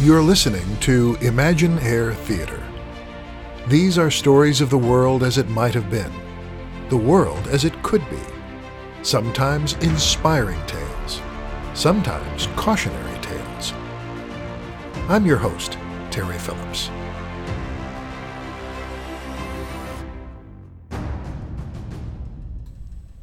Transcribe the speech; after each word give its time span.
You're 0.00 0.22
listening 0.22 0.76
to 0.80 1.16
Imagine 1.20 1.78
Air 1.78 2.14
Theater. 2.14 2.60
These 3.68 3.96
are 3.96 4.10
stories 4.10 4.60
of 4.60 4.68
the 4.68 4.76
world 4.76 5.22
as 5.22 5.38
it 5.38 5.48
might 5.48 5.72
have 5.72 5.88
been, 5.88 6.12
the 6.88 6.96
world 6.96 7.46
as 7.46 7.64
it 7.64 7.80
could 7.84 8.02
be. 8.10 8.18
Sometimes 9.02 9.74
inspiring 9.74 10.58
tales, 10.66 11.22
sometimes 11.74 12.48
cautionary 12.56 13.20
tales. 13.20 13.72
I'm 15.08 15.24
your 15.24 15.36
host, 15.36 15.78
Terry 16.10 16.38
Phillips. 16.38 16.90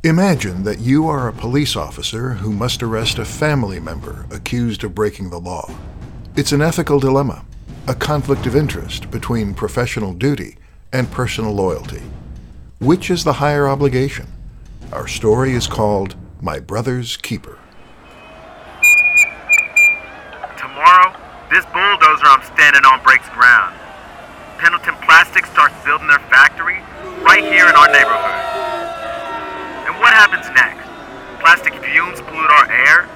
Imagine 0.05 0.63
that 0.63 0.79
you 0.79 1.05
are 1.09 1.27
a 1.27 1.33
police 1.33 1.75
officer 1.75 2.29
who 2.29 2.53
must 2.53 2.81
arrest 2.81 3.19
a 3.19 3.25
family 3.25 3.81
member 3.81 4.25
accused 4.31 4.85
of 4.85 4.95
breaking 4.95 5.31
the 5.31 5.39
law. 5.39 5.69
It's 6.34 6.54
an 6.54 6.61
ethical 6.61 6.98
dilemma, 6.98 7.44
a 7.90 7.94
conflict 7.94 8.45
of 8.45 8.55
interest 8.55 9.12
between 9.12 9.53
professional 9.53 10.13
duty 10.13 10.55
and 10.94 11.12
personal 11.12 11.52
loyalty. 11.52 12.02
Which 12.80 13.12
is 13.12 13.26
the 13.26 13.34
higher 13.34 13.67
obligation? 13.67 14.27
Our 14.94 15.09
story 15.09 15.52
is 15.52 15.67
called 15.67 16.16
My 16.39 16.62
Brother's 16.62 17.17
Keeper. 17.17 17.59
Tomorrow, 20.55 21.20
this 21.52 21.66
bulldozer 21.75 22.23
I'm 22.23 22.44
standing 22.55 22.86
on 22.86 23.03
breaks 23.03 23.27
ground. 23.36 23.75
Pendleton 24.58 24.95
Plastic 25.03 25.45
starts 25.48 25.75
building 25.84 26.08
their 26.08 26.23
factory 26.31 26.80
right 27.27 27.44
here 27.44 27.67
in 27.67 27.75
our 27.75 27.91
neighborhood. 27.91 28.39
And 29.84 30.00
what 30.00 30.13
happens 30.13 30.48
next? 30.55 30.88
Plastic 31.41 31.75
fumes 31.84 32.22
pollute 32.22 32.52
our 32.52 32.72
air? 32.72 33.09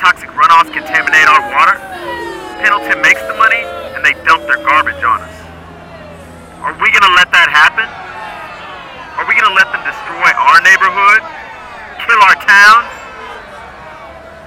Toxic 0.00 0.30
runoffs 0.30 0.72
contaminate 0.72 1.28
our 1.28 1.44
water? 1.52 2.24
Pendleton 2.60 3.00
makes 3.02 3.22
the 3.26 3.34
money 3.34 3.62
and 3.96 4.04
they 4.04 4.14
dump 4.22 4.46
their 4.46 4.62
garbage 4.62 5.02
on 5.02 5.20
us. 5.22 5.36
Are 6.62 6.74
we 6.80 6.90
gonna 6.92 7.14
let 7.14 7.30
that 7.34 7.50
happen? 7.50 7.86
Are 9.18 9.26
we 9.28 9.34
gonna 9.38 9.54
let 9.54 9.70
them 9.70 9.82
destroy 9.84 10.30
our 10.34 10.58
neighborhood? 10.64 11.22
Kill 12.02 12.20
our 12.20 12.38
town? 12.42 12.80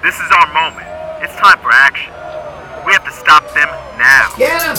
This 0.03 0.15
is 0.19 0.29
our 0.31 0.47
moment. 0.53 0.87
It's 1.21 1.35
time 1.35 1.59
for 1.59 1.71
action. 1.71 2.13
We 2.85 2.93
have 2.93 3.03
to 3.05 3.11
stop 3.11 3.43
them 3.53 3.69
now. 3.97 4.31
Get 4.37 4.61
him! 4.61 4.75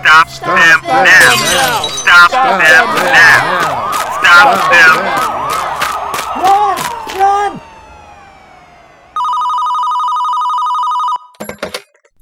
Stop, 0.00 0.28
them 0.40 0.56
them 0.56 0.80
now. 0.86 1.34
now. 1.36 1.88
Stop, 1.88 2.30
them 2.30 2.86
now. 3.12 3.92
Stop 4.16 4.56
them. 4.72 4.96
Run! 6.40 6.76
Run! 7.20 7.60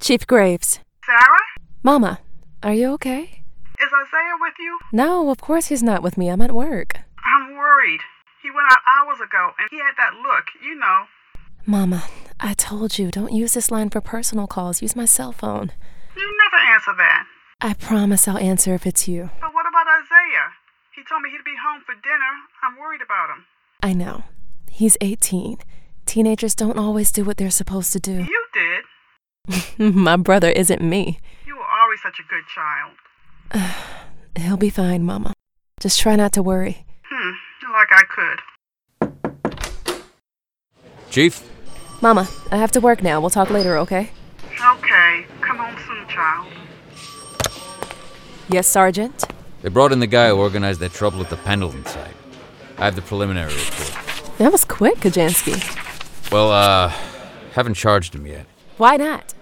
Chief 0.09 0.27
Graves. 0.27 0.81
Sarah? 1.05 1.45
Mama, 1.83 2.21
are 2.63 2.73
you 2.73 2.93
okay? 2.93 3.43
Is 3.79 3.93
Isaiah 3.93 4.39
with 4.41 4.55
you? 4.59 4.79
No, 4.91 5.29
of 5.29 5.37
course 5.37 5.67
he's 5.67 5.83
not 5.83 6.03
with 6.03 6.17
me. 6.17 6.31
I'm 6.31 6.41
at 6.41 6.53
work. 6.53 7.01
I'm 7.23 7.55
worried. 7.55 8.01
He 8.43 8.51
went 8.51 8.73
out 8.73 8.79
hours 8.89 9.21
ago 9.21 9.51
and 9.59 9.69
he 9.71 9.77
had 9.77 9.93
that 9.99 10.15
look, 10.15 10.47
you 10.65 10.77
know. 10.77 11.05
Mama, 11.67 12.05
I 12.41 12.55
told 12.55 12.99
you, 12.99 13.11
don't 13.11 13.35
use 13.35 13.53
this 13.53 13.71
line 13.71 13.91
for 13.91 14.01
personal 14.01 14.47
calls. 14.47 14.81
Use 14.81 14.97
my 14.97 15.05
cell 15.05 15.31
phone. 15.31 15.73
You 16.17 16.35
never 16.43 16.57
answer 16.73 16.95
that. 16.97 17.27
I 17.61 17.75
promise 17.75 18.27
I'll 18.27 18.39
answer 18.39 18.73
if 18.73 18.87
it's 18.87 19.09
you. 19.09 19.29
But 19.43 19.53
what 19.53 19.67
about 19.69 19.85
Isaiah? 19.93 20.57
He 20.97 21.03
told 21.07 21.21
me 21.21 21.29
he'd 21.29 21.45
be 21.45 21.61
home 21.63 21.83
for 21.85 21.93
dinner. 21.93 22.33
I'm 22.65 22.81
worried 22.81 23.03
about 23.05 23.29
him. 23.29 23.45
I 23.83 23.93
know. 23.93 24.25
He's 24.71 24.97
18. 25.03 25.59
Teenagers 26.07 26.55
don't 26.55 26.79
always 26.79 27.13
do 27.13 27.27
what 27.27 27.37
they're 27.37 27.51
supposed 27.51 27.93
to 27.93 28.01
do. 28.01 28.25
You 28.25 28.45
did. 28.55 28.88
my 29.79 30.17
brother 30.17 30.51
isn't 30.51 30.81
me. 30.83 31.19
You 31.47 31.57
were 31.57 31.63
always 31.83 32.01
such 32.03 32.19
a 32.21 32.25
good 32.29 32.45
child. 32.55 32.93
He'll 34.39 34.57
be 34.57 34.71
fine, 34.71 35.05
Mama. 35.05 35.33
Just 35.81 36.01
try 36.01 36.17
not 36.17 36.33
to 36.33 36.43
worry. 36.43 36.85
Hmm, 37.11 37.31
like 37.73 37.89
I 37.93 38.03
could. 38.09 38.41
Chief, 41.11 41.43
Mama, 42.01 42.29
I 42.51 42.57
have 42.59 42.71
to 42.73 42.81
work 42.81 43.03
now. 43.03 43.21
We'll 43.21 43.31
talk 43.31 43.51
later, 43.51 43.77
okay? 43.79 44.11
Okay, 44.53 45.27
come 45.41 45.57
home 45.57 45.77
soon, 45.87 46.07
child. 46.09 46.47
Yes, 48.49 48.67
Sergeant? 48.67 49.25
they 49.63 49.69
brought 49.69 49.93
in 49.93 49.99
the 49.99 50.07
guy 50.07 50.29
who 50.29 50.37
organized 50.37 50.81
that 50.81 50.93
trouble 50.93 51.21
at 51.21 51.31
the 51.31 51.37
Pendleton 51.37 51.85
site. 51.87 52.15
I 52.79 52.85
have 52.85 52.95
the 52.95 53.03
preliminary 53.03 53.53
report. 53.53 54.39
That 54.39 54.53
was 54.53 54.65
quick, 54.65 54.97
Kajansky. 54.99 55.57
Well, 56.31 56.53
uh, 56.53 56.93
haven't 57.53 57.75
charged 57.75 58.15
him 58.15 58.27
yet. 58.27 58.47
Why 58.77 58.97
not? 58.97 59.35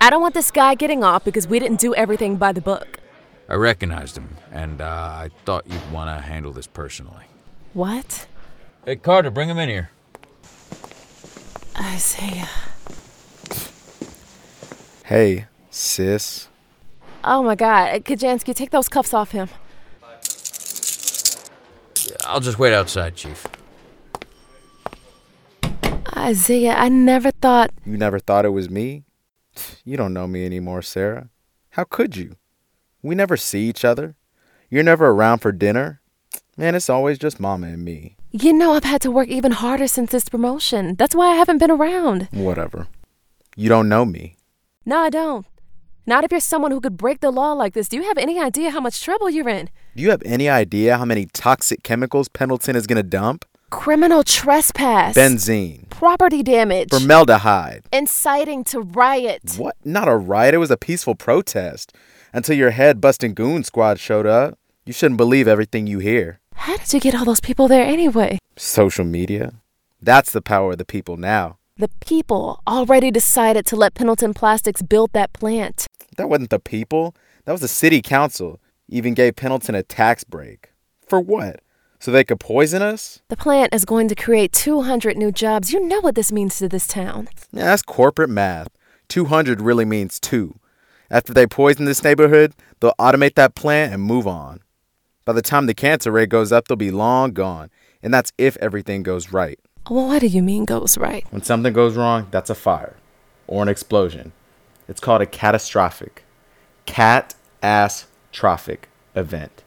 I 0.00 0.10
don't 0.10 0.20
want 0.20 0.34
this 0.34 0.50
guy 0.50 0.74
getting 0.74 1.02
off 1.02 1.24
because 1.24 1.48
we 1.48 1.58
didn't 1.58 1.80
do 1.80 1.94
everything 1.94 2.36
by 2.36 2.52
the 2.52 2.60
book. 2.60 3.00
I 3.48 3.54
recognized 3.54 4.16
him, 4.16 4.36
and 4.52 4.80
uh, 4.80 4.84
I 4.84 5.30
thought 5.44 5.66
you'd 5.66 5.92
want 5.92 6.08
to 6.08 6.22
handle 6.22 6.52
this 6.52 6.66
personally. 6.66 7.24
What? 7.72 8.26
Hey, 8.84 8.96
Carter, 8.96 9.30
bring 9.30 9.48
him 9.48 9.58
in 9.58 9.68
here. 9.68 9.90
Isaiah. 11.78 12.48
Hey, 15.04 15.46
sis. 15.70 16.48
Oh 17.22 17.42
my 17.42 17.54
god. 17.54 18.04
Kajansky, 18.04 18.54
take 18.54 18.70
those 18.70 18.88
cuffs 18.88 19.12
off 19.12 19.32
him. 19.32 19.48
I'll 22.26 22.40
just 22.40 22.58
wait 22.58 22.72
outside, 22.72 23.16
Chief. 23.16 23.46
Isaiah, 26.16 26.74
I 26.74 26.88
never 26.88 27.30
thought. 27.30 27.70
You 27.84 27.98
never 27.98 28.18
thought 28.18 28.44
it 28.44 28.50
was 28.50 28.70
me? 28.70 29.04
You 29.84 29.96
don't 29.96 30.12
know 30.14 30.26
me 30.26 30.44
anymore, 30.44 30.82
Sarah. 30.82 31.30
How 31.70 31.84
could 31.84 32.16
you? 32.16 32.36
We 33.02 33.14
never 33.14 33.36
see 33.36 33.68
each 33.68 33.84
other. 33.84 34.16
You're 34.70 34.82
never 34.82 35.08
around 35.08 35.38
for 35.38 35.52
dinner. 35.52 36.00
Man, 36.56 36.74
it's 36.74 36.88
always 36.88 37.18
just 37.18 37.40
Mama 37.40 37.66
and 37.66 37.84
me. 37.84 38.16
You 38.30 38.52
know, 38.52 38.72
I've 38.74 38.84
had 38.84 39.00
to 39.02 39.10
work 39.10 39.28
even 39.28 39.52
harder 39.52 39.86
since 39.86 40.10
this 40.10 40.28
promotion. 40.28 40.94
That's 40.96 41.14
why 41.14 41.28
I 41.32 41.36
haven't 41.36 41.58
been 41.58 41.70
around. 41.70 42.28
Whatever. 42.32 42.86
You 43.56 43.68
don't 43.68 43.88
know 43.88 44.04
me. 44.04 44.36
No, 44.86 44.98
I 44.98 45.10
don't. 45.10 45.46
Not 46.06 46.22
if 46.24 46.30
you're 46.30 46.40
someone 46.40 46.70
who 46.70 46.80
could 46.80 46.96
break 46.96 47.20
the 47.20 47.30
law 47.30 47.52
like 47.52 47.72
this. 47.72 47.88
Do 47.88 47.96
you 47.96 48.02
have 48.04 48.18
any 48.18 48.38
idea 48.38 48.70
how 48.70 48.80
much 48.80 49.00
trouble 49.00 49.30
you're 49.30 49.48
in? 49.48 49.70
Do 49.96 50.02
you 50.02 50.10
have 50.10 50.22
any 50.24 50.48
idea 50.48 50.98
how 50.98 51.04
many 51.04 51.26
toxic 51.26 51.82
chemicals 51.82 52.28
Pendleton 52.28 52.76
is 52.76 52.86
going 52.86 52.96
to 52.96 53.02
dump? 53.02 53.44
Criminal 53.70 54.22
trespass. 54.22 55.16
Benzene, 55.16 55.88
Property 55.98 56.42
damage. 56.42 56.90
formaldehyde. 56.90 57.84
Inciting 57.92 58.64
to 58.64 58.80
riot. 58.80 59.42
What? 59.56 59.76
Not 59.84 60.08
a 60.08 60.16
riot. 60.16 60.54
It 60.54 60.58
was 60.58 60.70
a 60.70 60.76
peaceful 60.76 61.14
protest. 61.14 61.92
Until 62.32 62.56
your 62.56 62.70
head 62.70 63.00
busting 63.00 63.34
goon 63.34 63.62
squad 63.62 64.00
showed 64.00 64.26
up. 64.26 64.58
You 64.84 64.92
shouldn't 64.92 65.18
believe 65.18 65.46
everything 65.48 65.86
you 65.86 66.00
hear. 66.00 66.40
How 66.54 66.76
did 66.76 66.92
you 66.92 67.00
get 67.00 67.14
all 67.14 67.24
those 67.24 67.40
people 67.40 67.68
there 67.68 67.84
anyway? 67.84 68.38
Social 68.56 69.04
media. 69.04 69.54
That's 70.02 70.32
the 70.32 70.42
power 70.42 70.72
of 70.72 70.78
the 70.78 70.84
people 70.84 71.16
now. 71.16 71.58
The 71.76 71.88
people 72.04 72.60
already 72.66 73.10
decided 73.10 73.64
to 73.66 73.76
let 73.76 73.94
Pendleton 73.94 74.34
Plastics 74.34 74.82
build 74.82 75.12
that 75.12 75.32
plant. 75.32 75.86
That 76.16 76.28
wasn't 76.28 76.50
the 76.50 76.58
people. 76.58 77.14
That 77.44 77.52
was 77.52 77.60
the 77.62 77.68
city 77.68 78.02
council. 78.02 78.60
Even 78.88 79.14
gave 79.14 79.36
Pendleton 79.36 79.74
a 79.74 79.82
tax 79.82 80.22
break. 80.24 80.70
For 81.06 81.20
what? 81.20 81.60
So 82.04 82.10
they 82.10 82.22
could 82.22 82.38
poison 82.38 82.82
us? 82.82 83.22
The 83.30 83.36
plant 83.36 83.72
is 83.72 83.86
going 83.86 84.08
to 84.08 84.14
create 84.14 84.52
200 84.52 85.16
new 85.16 85.32
jobs. 85.32 85.72
You 85.72 85.80
know 85.80 86.00
what 86.00 86.16
this 86.16 86.30
means 86.30 86.58
to 86.58 86.68
this 86.68 86.86
town. 86.86 87.30
Yeah, 87.50 87.64
that's 87.64 87.80
corporate 87.80 88.28
math. 88.28 88.68
200 89.08 89.62
really 89.62 89.86
means 89.86 90.20
two. 90.20 90.60
After 91.10 91.32
they 91.32 91.46
poison 91.46 91.86
this 91.86 92.04
neighborhood, 92.04 92.52
they'll 92.80 92.92
automate 92.98 93.36
that 93.36 93.54
plant 93.54 93.94
and 93.94 94.02
move 94.02 94.26
on. 94.26 94.60
By 95.24 95.32
the 95.32 95.40
time 95.40 95.64
the 95.64 95.72
cancer 95.72 96.12
rate 96.12 96.28
goes 96.28 96.52
up, 96.52 96.68
they'll 96.68 96.76
be 96.76 96.90
long 96.90 97.32
gone. 97.32 97.70
And 98.02 98.12
that's 98.12 98.34
if 98.36 98.58
everything 98.58 99.02
goes 99.02 99.32
right. 99.32 99.58
Well, 99.88 100.08
what 100.08 100.20
do 100.20 100.26
you 100.26 100.42
mean 100.42 100.66
goes 100.66 100.98
right? 100.98 101.24
When 101.30 101.42
something 101.42 101.72
goes 101.72 101.96
wrong, 101.96 102.26
that's 102.30 102.50
a 102.50 102.54
fire 102.54 102.96
or 103.46 103.62
an 103.62 103.70
explosion. 103.70 104.32
It's 104.88 105.00
called 105.00 105.22
a 105.22 105.26
catastrophic, 105.26 106.26
cat 106.84 107.34
ass 107.62 108.04
trophic 108.30 108.90
event. 109.14 109.63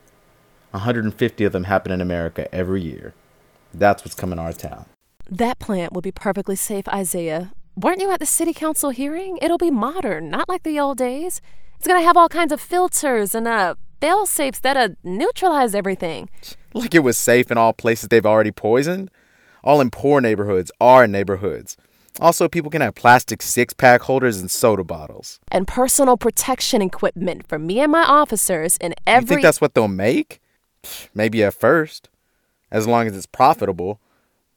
150 0.71 1.43
of 1.43 1.51
them 1.51 1.65
happen 1.65 1.91
in 1.91 2.01
America 2.01 2.53
every 2.53 2.81
year. 2.81 3.13
That's 3.73 4.03
what's 4.03 4.15
coming 4.15 4.37
to 4.37 4.43
our 4.43 4.53
town. 4.53 4.85
That 5.29 5.59
plant 5.59 5.93
will 5.93 6.01
be 6.01 6.11
perfectly 6.11 6.55
safe, 6.55 6.87
Isaiah. 6.87 7.51
Weren't 7.75 8.01
you 8.01 8.11
at 8.11 8.19
the 8.19 8.25
city 8.25 8.53
council 8.53 8.89
hearing? 8.89 9.37
It'll 9.41 9.57
be 9.57 9.71
modern, 9.71 10.29
not 10.29 10.49
like 10.49 10.63
the 10.63 10.79
old 10.79 10.97
days. 10.97 11.41
It's 11.77 11.87
gonna 11.87 12.01
have 12.01 12.17
all 12.17 12.29
kinds 12.29 12.51
of 12.51 12.59
filters 12.59 13.35
and 13.35 13.47
uh 13.47 13.75
fail 14.01 14.25
safes 14.25 14.59
that'll 14.59 14.95
neutralize 15.03 15.75
everything. 15.75 16.29
Like 16.73 16.93
it 16.93 16.99
was 16.99 17.17
safe 17.17 17.49
in 17.49 17.57
all 17.57 17.73
places 17.73 18.09
they've 18.09 18.25
already 18.25 18.51
poisoned. 18.51 19.09
All 19.63 19.81
in 19.81 19.89
poor 19.89 20.21
neighborhoods 20.21 20.71
are 20.79 21.07
neighborhoods. 21.07 21.75
Also, 22.19 22.47
people 22.47 22.69
can 22.69 22.81
have 22.81 22.93
plastic 22.93 23.41
six 23.41 23.73
pack 23.73 24.01
holders 24.01 24.39
and 24.39 24.51
soda 24.51 24.83
bottles. 24.83 25.39
And 25.51 25.67
personal 25.67 26.17
protection 26.17 26.83
equipment 26.83 27.47
for 27.47 27.57
me 27.57 27.79
and 27.79 27.91
my 27.91 28.03
officers 28.03 28.77
in 28.77 28.91
You 28.91 28.95
every 29.07 29.27
think 29.27 29.41
that's 29.41 29.59
what 29.61 29.73
they'll 29.73 29.87
make? 29.87 30.39
Maybe 31.13 31.43
at 31.43 31.53
first, 31.53 32.09
as 32.71 32.87
long 32.87 33.07
as 33.07 33.15
it's 33.15 33.25
profitable. 33.25 33.99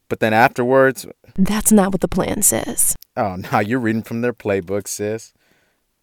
But 0.09 0.19
then 0.19 0.33
afterwards, 0.33 1.05
That's 1.35 1.71
not 1.71 1.91
what 1.93 2.01
the 2.01 2.07
plan 2.07 2.41
says. 2.41 2.95
oh, 3.15 3.35
now 3.51 3.59
you're 3.59 3.79
reading 3.79 4.03
from 4.03 4.21
their 4.21 4.33
playbook, 4.33 4.87
sis. 4.87 5.33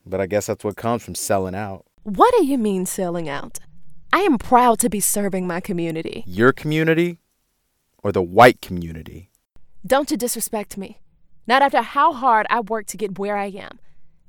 But 0.06 0.20
I 0.20 0.26
guess 0.26 0.46
that's 0.46 0.64
what 0.64 0.76
comes 0.76 1.02
from 1.04 1.14
selling 1.14 1.54
out. 1.54 1.84
What 2.04 2.34
do 2.38 2.44
you 2.46 2.56
mean 2.56 2.86
selling 2.86 3.28
out? 3.28 3.58
I 4.12 4.20
am 4.20 4.38
proud 4.38 4.78
to 4.80 4.88
be 4.88 5.00
serving 5.00 5.46
my 5.46 5.60
community. 5.60 6.24
Your 6.26 6.52
community 6.52 7.18
or 8.02 8.12
the 8.12 8.22
white 8.22 8.62
community? 8.62 9.30
Don't 9.86 10.10
you 10.10 10.16
disrespect 10.16 10.78
me. 10.78 10.98
Not 11.46 11.60
after 11.62 11.82
how 11.82 12.12
hard 12.14 12.46
I 12.48 12.60
worked 12.60 12.88
to 12.90 12.96
get 12.96 13.18
where 13.18 13.36
I 13.36 13.46
am. 13.46 13.78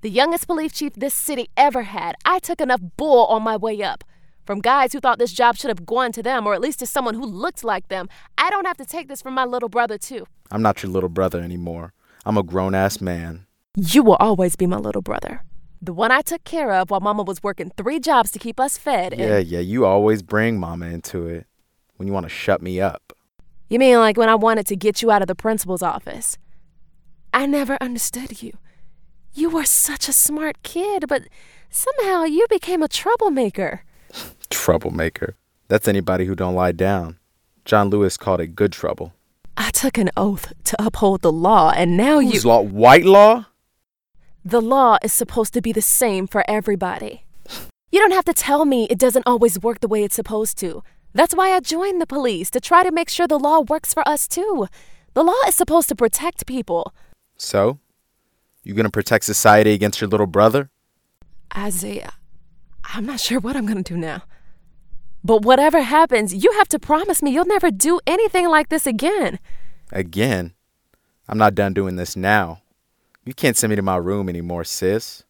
The 0.02 0.10
youngest 0.10 0.48
police 0.48 0.74
chief 0.74 0.94
this 0.96 1.14
city 1.14 1.50
ever 1.56 1.84
had. 1.84 2.16
I 2.26 2.40
took 2.40 2.60
enough 2.62 2.82
bull 2.98 3.26
on 3.28 3.44
my 3.44 3.56
way 3.56 3.82
up. 3.82 4.04
From 4.50 4.62
guys 4.62 4.94
who 4.94 5.00
thought 5.00 5.20
this 5.20 5.32
job 5.32 5.58
should 5.58 5.68
have 5.70 5.86
gone 5.86 6.12
to 6.12 6.24
them, 6.24 6.48
or 6.48 6.56
at 6.56 6.60
least 6.60 6.80
to 6.80 6.88
someone 6.88 7.14
who 7.14 7.24
looked 7.24 7.64
like 7.64 7.88
them. 7.88 8.10
I 8.36 8.50
don't 8.50 8.66
have 8.66 8.78
to 8.78 8.84
take 8.86 9.08
this 9.08 9.22
from 9.22 9.36
my 9.36 9.46
little 9.46 9.70
brother, 9.70 10.00
too. 10.00 10.26
I'm 10.50 10.64
not 10.64 10.82
your 10.82 10.92
little 10.92 11.08
brother 11.08 11.40
anymore. 11.40 11.94
I'm 12.26 12.36
a 12.36 12.42
grown 12.42 12.74
ass 12.74 13.00
man. 13.00 13.46
You 13.78 14.02
will 14.02 14.16
always 14.16 14.56
be 14.56 14.66
my 14.66 14.78
little 14.78 15.04
brother. 15.04 15.44
The 15.84 15.94
one 15.94 16.12
I 16.12 16.22
took 16.22 16.44
care 16.46 16.72
of 16.72 16.90
while 16.90 17.00
Mama 17.00 17.22
was 17.22 17.44
working 17.44 17.72
three 17.78 18.00
jobs 18.00 18.32
to 18.32 18.40
keep 18.40 18.60
us 18.60 18.76
fed. 18.76 19.14
and- 19.14 19.22
Yeah, 19.22 19.38
yeah, 19.38 19.60
you 19.60 19.86
always 19.86 20.24
bring 20.24 20.60
mama 20.60 20.88
into 20.88 21.28
it 21.28 21.46
when 21.98 22.08
you 22.08 22.14
want 22.16 22.26
to 22.26 22.30
shut 22.30 22.60
me 22.60 22.82
up. 22.82 23.14
You 23.70 23.78
mean 23.78 24.00
like 24.00 24.18
when 24.18 24.30
I 24.30 24.34
wanted 24.36 24.66
to 24.66 24.76
get 24.76 25.04
you 25.04 25.12
out 25.12 25.22
of 25.22 25.28
the 25.28 25.36
principal's 25.36 25.84
office? 25.84 26.40
I 27.32 27.46
never 27.46 27.78
understood 27.80 28.42
you. 28.42 28.54
You 29.32 29.52
were 29.52 29.66
such 29.66 30.10
a 30.10 30.12
smart 30.12 30.64
kid, 30.64 31.06
but 31.08 31.28
somehow 31.70 32.24
you 32.24 32.48
became 32.50 32.82
a 32.82 32.88
troublemaker. 32.88 33.84
Troublemaker. 34.70 35.36
That's 35.68 35.88
anybody 35.88 36.26
who 36.26 36.36
don't 36.36 36.54
lie 36.54 36.74
down. 36.74 37.18
John 37.66 37.90
Lewis 37.90 38.18
called 38.18 38.40
it 38.40 38.54
good 38.56 38.72
trouble. 38.72 39.14
I 39.58 39.72
took 39.72 39.98
an 39.98 40.12
oath 40.16 40.54
to 40.66 40.76
uphold 40.78 41.24
the 41.24 41.32
law, 41.32 41.72
and 41.76 41.98
now 41.98 42.20
you. 42.20 42.34
Whose 42.34 42.46
law? 42.46 42.62
White 42.62 43.04
law? 43.04 43.48
The 44.46 44.62
law 44.62 45.00
is 45.04 45.12
supposed 45.12 45.56
to 45.56 45.62
be 45.62 45.72
the 45.72 45.82
same 45.82 46.28
for 46.28 46.44
everybody. 46.48 47.24
You 47.92 48.00
don't 48.00 48.12
have 48.12 48.26
to 48.26 48.34
tell 48.34 48.64
me 48.64 48.86
it 48.92 49.00
doesn't 49.00 49.26
always 49.26 49.60
work 49.60 49.80
the 49.80 49.88
way 49.88 50.04
it's 50.04 50.16
supposed 50.16 50.60
to. 50.60 50.84
That's 51.16 51.34
why 51.34 51.50
I 51.56 51.62
joined 51.62 52.00
the 52.00 52.06
police, 52.06 52.52
to 52.52 52.60
try 52.60 52.84
to 52.84 52.92
make 52.92 53.10
sure 53.10 53.28
the 53.28 53.40
law 53.40 53.62
works 53.62 53.92
for 53.92 54.08
us 54.08 54.28
too. 54.28 54.68
The 55.16 55.24
law 55.24 55.42
is 55.48 55.56
supposed 55.56 55.90
to 55.90 55.96
protect 55.96 56.46
people. 56.46 56.94
So? 57.38 57.80
You 58.64 58.76
gonna 58.76 58.92
protect 58.92 59.26
society 59.26 59.74
against 59.74 60.00
your 60.00 60.12
little 60.12 60.28
brother? 60.28 60.70
Isaiah, 61.58 62.14
I'm 62.94 63.08
not 63.08 63.20
sure 63.20 63.40
what 63.40 63.56
I'm 63.56 63.66
going 63.66 63.84
to 63.84 63.94
do 63.94 63.98
now. 63.98 64.22
But 65.24 65.44
whatever 65.44 65.82
happens, 65.82 66.34
you 66.34 66.52
have 66.54 66.68
to 66.70 66.80
promise 66.80 67.22
me 67.22 67.32
you'll 67.32 67.46
never 67.46 67.72
do 67.72 68.00
anything 68.08 68.48
like 68.48 68.70
this 68.70 68.88
again. 68.88 69.40
Again? 69.92 70.54
I'm 71.28 71.38
not 71.38 71.56
done 71.56 71.74
doing 71.74 71.96
this 71.96 72.16
now. 72.16 72.62
You 73.26 73.34
can't 73.34 73.58
send 73.58 73.70
me 73.70 73.76
to 73.76 73.82
my 73.82 73.98
room 73.98 74.30
anymore, 74.30 74.64
sis. 74.64 75.24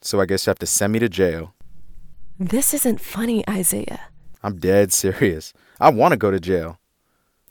So 0.00 0.20
I 0.20 0.26
guess 0.26 0.46
you 0.46 0.50
have 0.50 0.58
to 0.58 0.66
send 0.66 0.92
me 0.92 0.98
to 0.98 1.08
jail. 1.08 1.54
This 2.38 2.74
isn't 2.74 3.00
funny, 3.00 3.48
Isaiah. 3.48 4.00
I'm 4.42 4.58
dead 4.58 4.92
serious. 4.92 5.54
I 5.80 5.90
want 5.90 6.12
to 6.12 6.18
go 6.18 6.30
to 6.30 6.40
jail. 6.40 6.78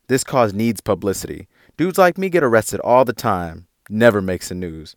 This 0.08 0.24
cause 0.24 0.54
needs 0.54 0.82
publicity. 0.82 1.48
Dudes 1.78 1.98
like 1.98 2.18
me 2.18 2.30
get 2.30 2.44
arrested 2.44 2.82
all 2.82 3.06
the 3.06 3.14
time. 3.14 3.68
Never 3.90 4.22
makes 4.22 4.50
the 4.50 4.56
news. 4.56 4.96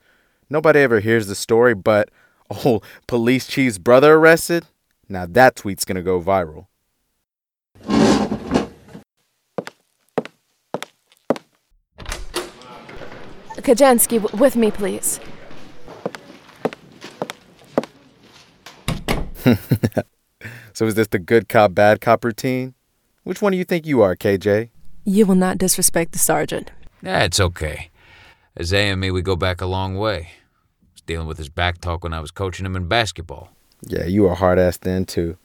Nobody 0.50 0.80
ever 0.80 1.00
hears 1.00 1.28
the 1.28 1.34
story, 1.34 1.74
but 1.74 2.10
oh, 2.50 2.82
police 3.06 3.46
chief's 3.46 3.78
brother 3.78 4.14
arrested? 4.14 4.66
Now 5.08 5.26
that 5.26 5.56
tweet's 5.56 5.84
gonna 5.84 6.02
go 6.02 6.20
viral. 6.20 6.66
Kajansky, 13.56 14.20
w- 14.20 14.40
with 14.42 14.56
me, 14.56 14.70
please. 14.70 15.20
So 20.74 20.86
is 20.86 20.96
this 20.96 21.06
the 21.06 21.20
good 21.20 21.48
cop, 21.48 21.72
bad 21.72 22.00
cop 22.00 22.24
routine? 22.24 22.74
Which 23.22 23.40
one 23.40 23.52
do 23.52 23.58
you 23.58 23.64
think 23.64 23.86
you 23.86 24.02
are, 24.02 24.16
KJ? 24.16 24.70
You 25.04 25.24
will 25.24 25.36
not 25.36 25.56
disrespect 25.56 26.10
the 26.10 26.18
sergeant. 26.18 26.72
Nah, 27.00 27.20
it's 27.20 27.38
okay. 27.38 27.90
Isaiah 28.58 28.90
and 28.92 29.00
me, 29.00 29.12
we 29.12 29.22
go 29.22 29.36
back 29.36 29.60
a 29.60 29.66
long 29.66 29.96
way. 29.96 30.30
I 30.32 30.92
was 30.92 31.02
dealing 31.02 31.28
with 31.28 31.38
his 31.38 31.48
back 31.48 31.80
talk 31.80 32.02
when 32.02 32.12
I 32.12 32.18
was 32.18 32.32
coaching 32.32 32.66
him 32.66 32.74
in 32.74 32.88
basketball. 32.88 33.50
Yeah, 33.86 34.04
you 34.04 34.22
were 34.22 34.34
hard 34.34 34.58
ass 34.58 34.76
then 34.76 35.04
too. 35.04 35.36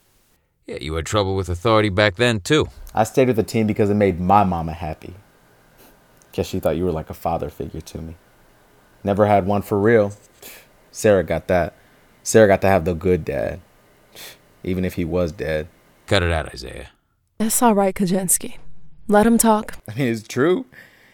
Yeah, 0.69 0.77
you 0.81 0.93
had 0.93 1.07
trouble 1.07 1.35
with 1.35 1.49
authority 1.49 1.89
back 1.89 2.17
then, 2.17 2.41
too. 2.41 2.69
I 2.93 3.03
stayed 3.03 3.25
with 3.25 3.37
the 3.37 3.43
team 3.43 3.65
because 3.65 3.89
it 3.89 3.95
made 3.95 4.19
my 4.19 4.43
mama 4.43 4.73
happy. 4.73 5.15
Guess 6.31 6.45
she 6.45 6.59
thought 6.59 6.77
you 6.77 6.85
were 6.85 6.91
like 6.91 7.09
a 7.09 7.15
father 7.15 7.49
figure 7.49 7.81
to 7.81 7.97
me. 7.99 8.17
Never 9.03 9.25
had 9.25 9.47
one 9.47 9.63
for 9.63 9.79
real. 9.79 10.13
Sarah 10.91 11.23
got 11.23 11.47
that. 11.47 11.73
Sarah 12.21 12.45
got 12.45 12.61
to 12.61 12.67
have 12.67 12.85
the 12.85 12.93
good 12.93 13.25
dad. 13.25 13.61
Even 14.63 14.85
if 14.85 14.93
he 14.93 15.03
was 15.03 15.31
dead. 15.31 15.69
Cut 16.05 16.21
it 16.21 16.31
out, 16.31 16.53
Isaiah. 16.53 16.89
That's 17.39 17.63
all 17.63 17.73
right, 17.73 17.95
Kajansky. 17.95 18.57
Let 19.07 19.25
him 19.25 19.39
talk. 19.39 19.73
I 19.89 19.95
mean, 19.95 20.09
it's 20.09 20.27
true. 20.27 20.67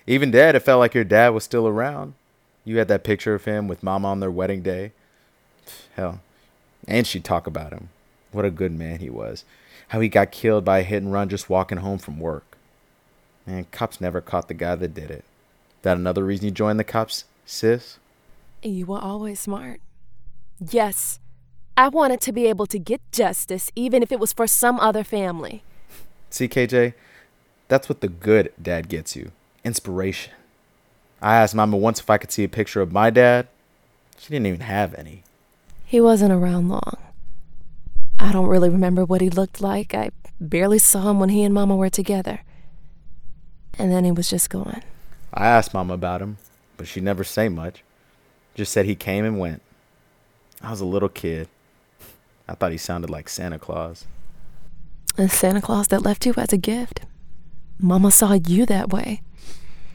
Even 0.05 0.31
dad, 0.31 0.55
it 0.55 0.63
felt 0.63 0.79
like 0.79 0.93
your 0.93 1.05
dad 1.05 1.29
was 1.29 1.45
still 1.45 1.65
around. 1.65 2.13
You 2.65 2.77
had 2.77 2.89
that 2.89 3.05
picture 3.05 3.35
of 3.35 3.45
him 3.45 3.69
with 3.69 3.83
mama 3.83 4.09
on 4.09 4.19
their 4.19 4.31
wedding 4.31 4.61
day. 4.61 4.91
Hell. 5.95 6.19
And 6.87 7.05
she'd 7.05 7.23
talk 7.23 7.47
about 7.47 7.73
him. 7.73 7.89
What 8.31 8.45
a 8.45 8.51
good 8.51 8.71
man 8.71 8.99
he 8.99 9.09
was. 9.09 9.43
How 9.89 9.99
he 9.99 10.09
got 10.09 10.31
killed 10.31 10.65
by 10.65 10.79
a 10.79 10.83
hit 10.83 11.01
and 11.01 11.13
run 11.13 11.29
just 11.29 11.49
walking 11.49 11.79
home 11.79 11.97
from 11.97 12.19
work. 12.19 12.57
Man, 13.45 13.67
cops 13.71 14.01
never 14.01 14.21
caught 14.21 14.47
the 14.47 14.53
guy 14.53 14.75
that 14.75 14.93
did 14.93 15.11
it. 15.11 15.23
That 15.83 15.97
another 15.97 16.25
reason 16.25 16.45
you 16.45 16.51
joined 16.51 16.79
the 16.79 16.83
cops, 16.83 17.25
sis? 17.45 17.99
You 18.63 18.87
were 18.87 18.99
always 18.99 19.39
smart. 19.39 19.79
Yes, 20.71 21.19
I 21.77 21.89
wanted 21.89 22.21
to 22.21 22.31
be 22.31 22.47
able 22.47 22.65
to 22.67 22.79
get 22.79 23.01
justice, 23.11 23.69
even 23.75 24.01
if 24.01 24.11
it 24.11 24.19
was 24.19 24.33
for 24.33 24.47
some 24.47 24.79
other 24.79 25.03
family. 25.03 25.63
See, 26.29 26.47
KJ, 26.47 26.93
that's 27.67 27.89
what 27.89 28.01
the 28.01 28.07
good 28.07 28.51
dad 28.61 28.89
gets 28.89 29.15
you 29.15 29.31
inspiration. 29.65 30.31
I 31.21 31.35
asked 31.35 31.55
Mama 31.55 31.75
once 31.75 31.99
if 31.99 32.09
I 32.09 32.17
could 32.17 32.31
see 32.31 32.43
a 32.43 32.49
picture 32.49 32.81
of 32.81 32.93
my 32.93 33.09
dad. 33.09 33.47
She 34.17 34.29
didn't 34.29 34.45
even 34.45 34.61
have 34.61 34.93
any. 34.93 35.23
He 35.95 36.01
wasn't 36.01 36.33
around 36.33 36.67
long. 36.67 36.97
I 38.19 38.33
don't 38.33 38.47
really 38.47 38.69
remember 38.69 39.05
what 39.05 39.21
he 39.21 39.29
looked 39.29 39.61
like. 39.61 39.95
I 39.95 40.09
barely 40.41 40.77
saw 40.77 41.09
him 41.09 41.21
when 41.21 41.29
he 41.29 41.41
and 41.41 41.53
Mama 41.53 41.73
were 41.73 41.89
together. 41.89 42.41
And 43.79 43.93
then 43.93 44.03
he 44.03 44.11
was 44.11 44.29
just 44.29 44.49
gone. 44.49 44.83
I 45.33 45.47
asked 45.47 45.73
Mama 45.73 45.93
about 45.93 46.21
him, 46.21 46.35
but 46.75 46.85
she 46.85 46.99
never 46.99 47.23
say 47.23 47.47
much. 47.47 47.81
Just 48.55 48.73
said 48.73 48.85
he 48.85 48.95
came 48.95 49.23
and 49.23 49.39
went. 49.39 49.61
I 50.61 50.71
was 50.71 50.81
a 50.81 50.85
little 50.85 51.07
kid. 51.07 51.47
I 52.45 52.55
thought 52.55 52.73
he 52.73 52.77
sounded 52.77 53.09
like 53.09 53.29
Santa 53.29 53.57
Claus. 53.57 54.05
And 55.17 55.31
Santa 55.31 55.61
Claus 55.61 55.87
that 55.87 56.03
left 56.03 56.25
you 56.25 56.33
as 56.35 56.51
a 56.51 56.57
gift. 56.57 57.03
Mama 57.79 58.11
saw 58.11 58.33
you 58.33 58.65
that 58.65 58.89
way. 58.89 59.21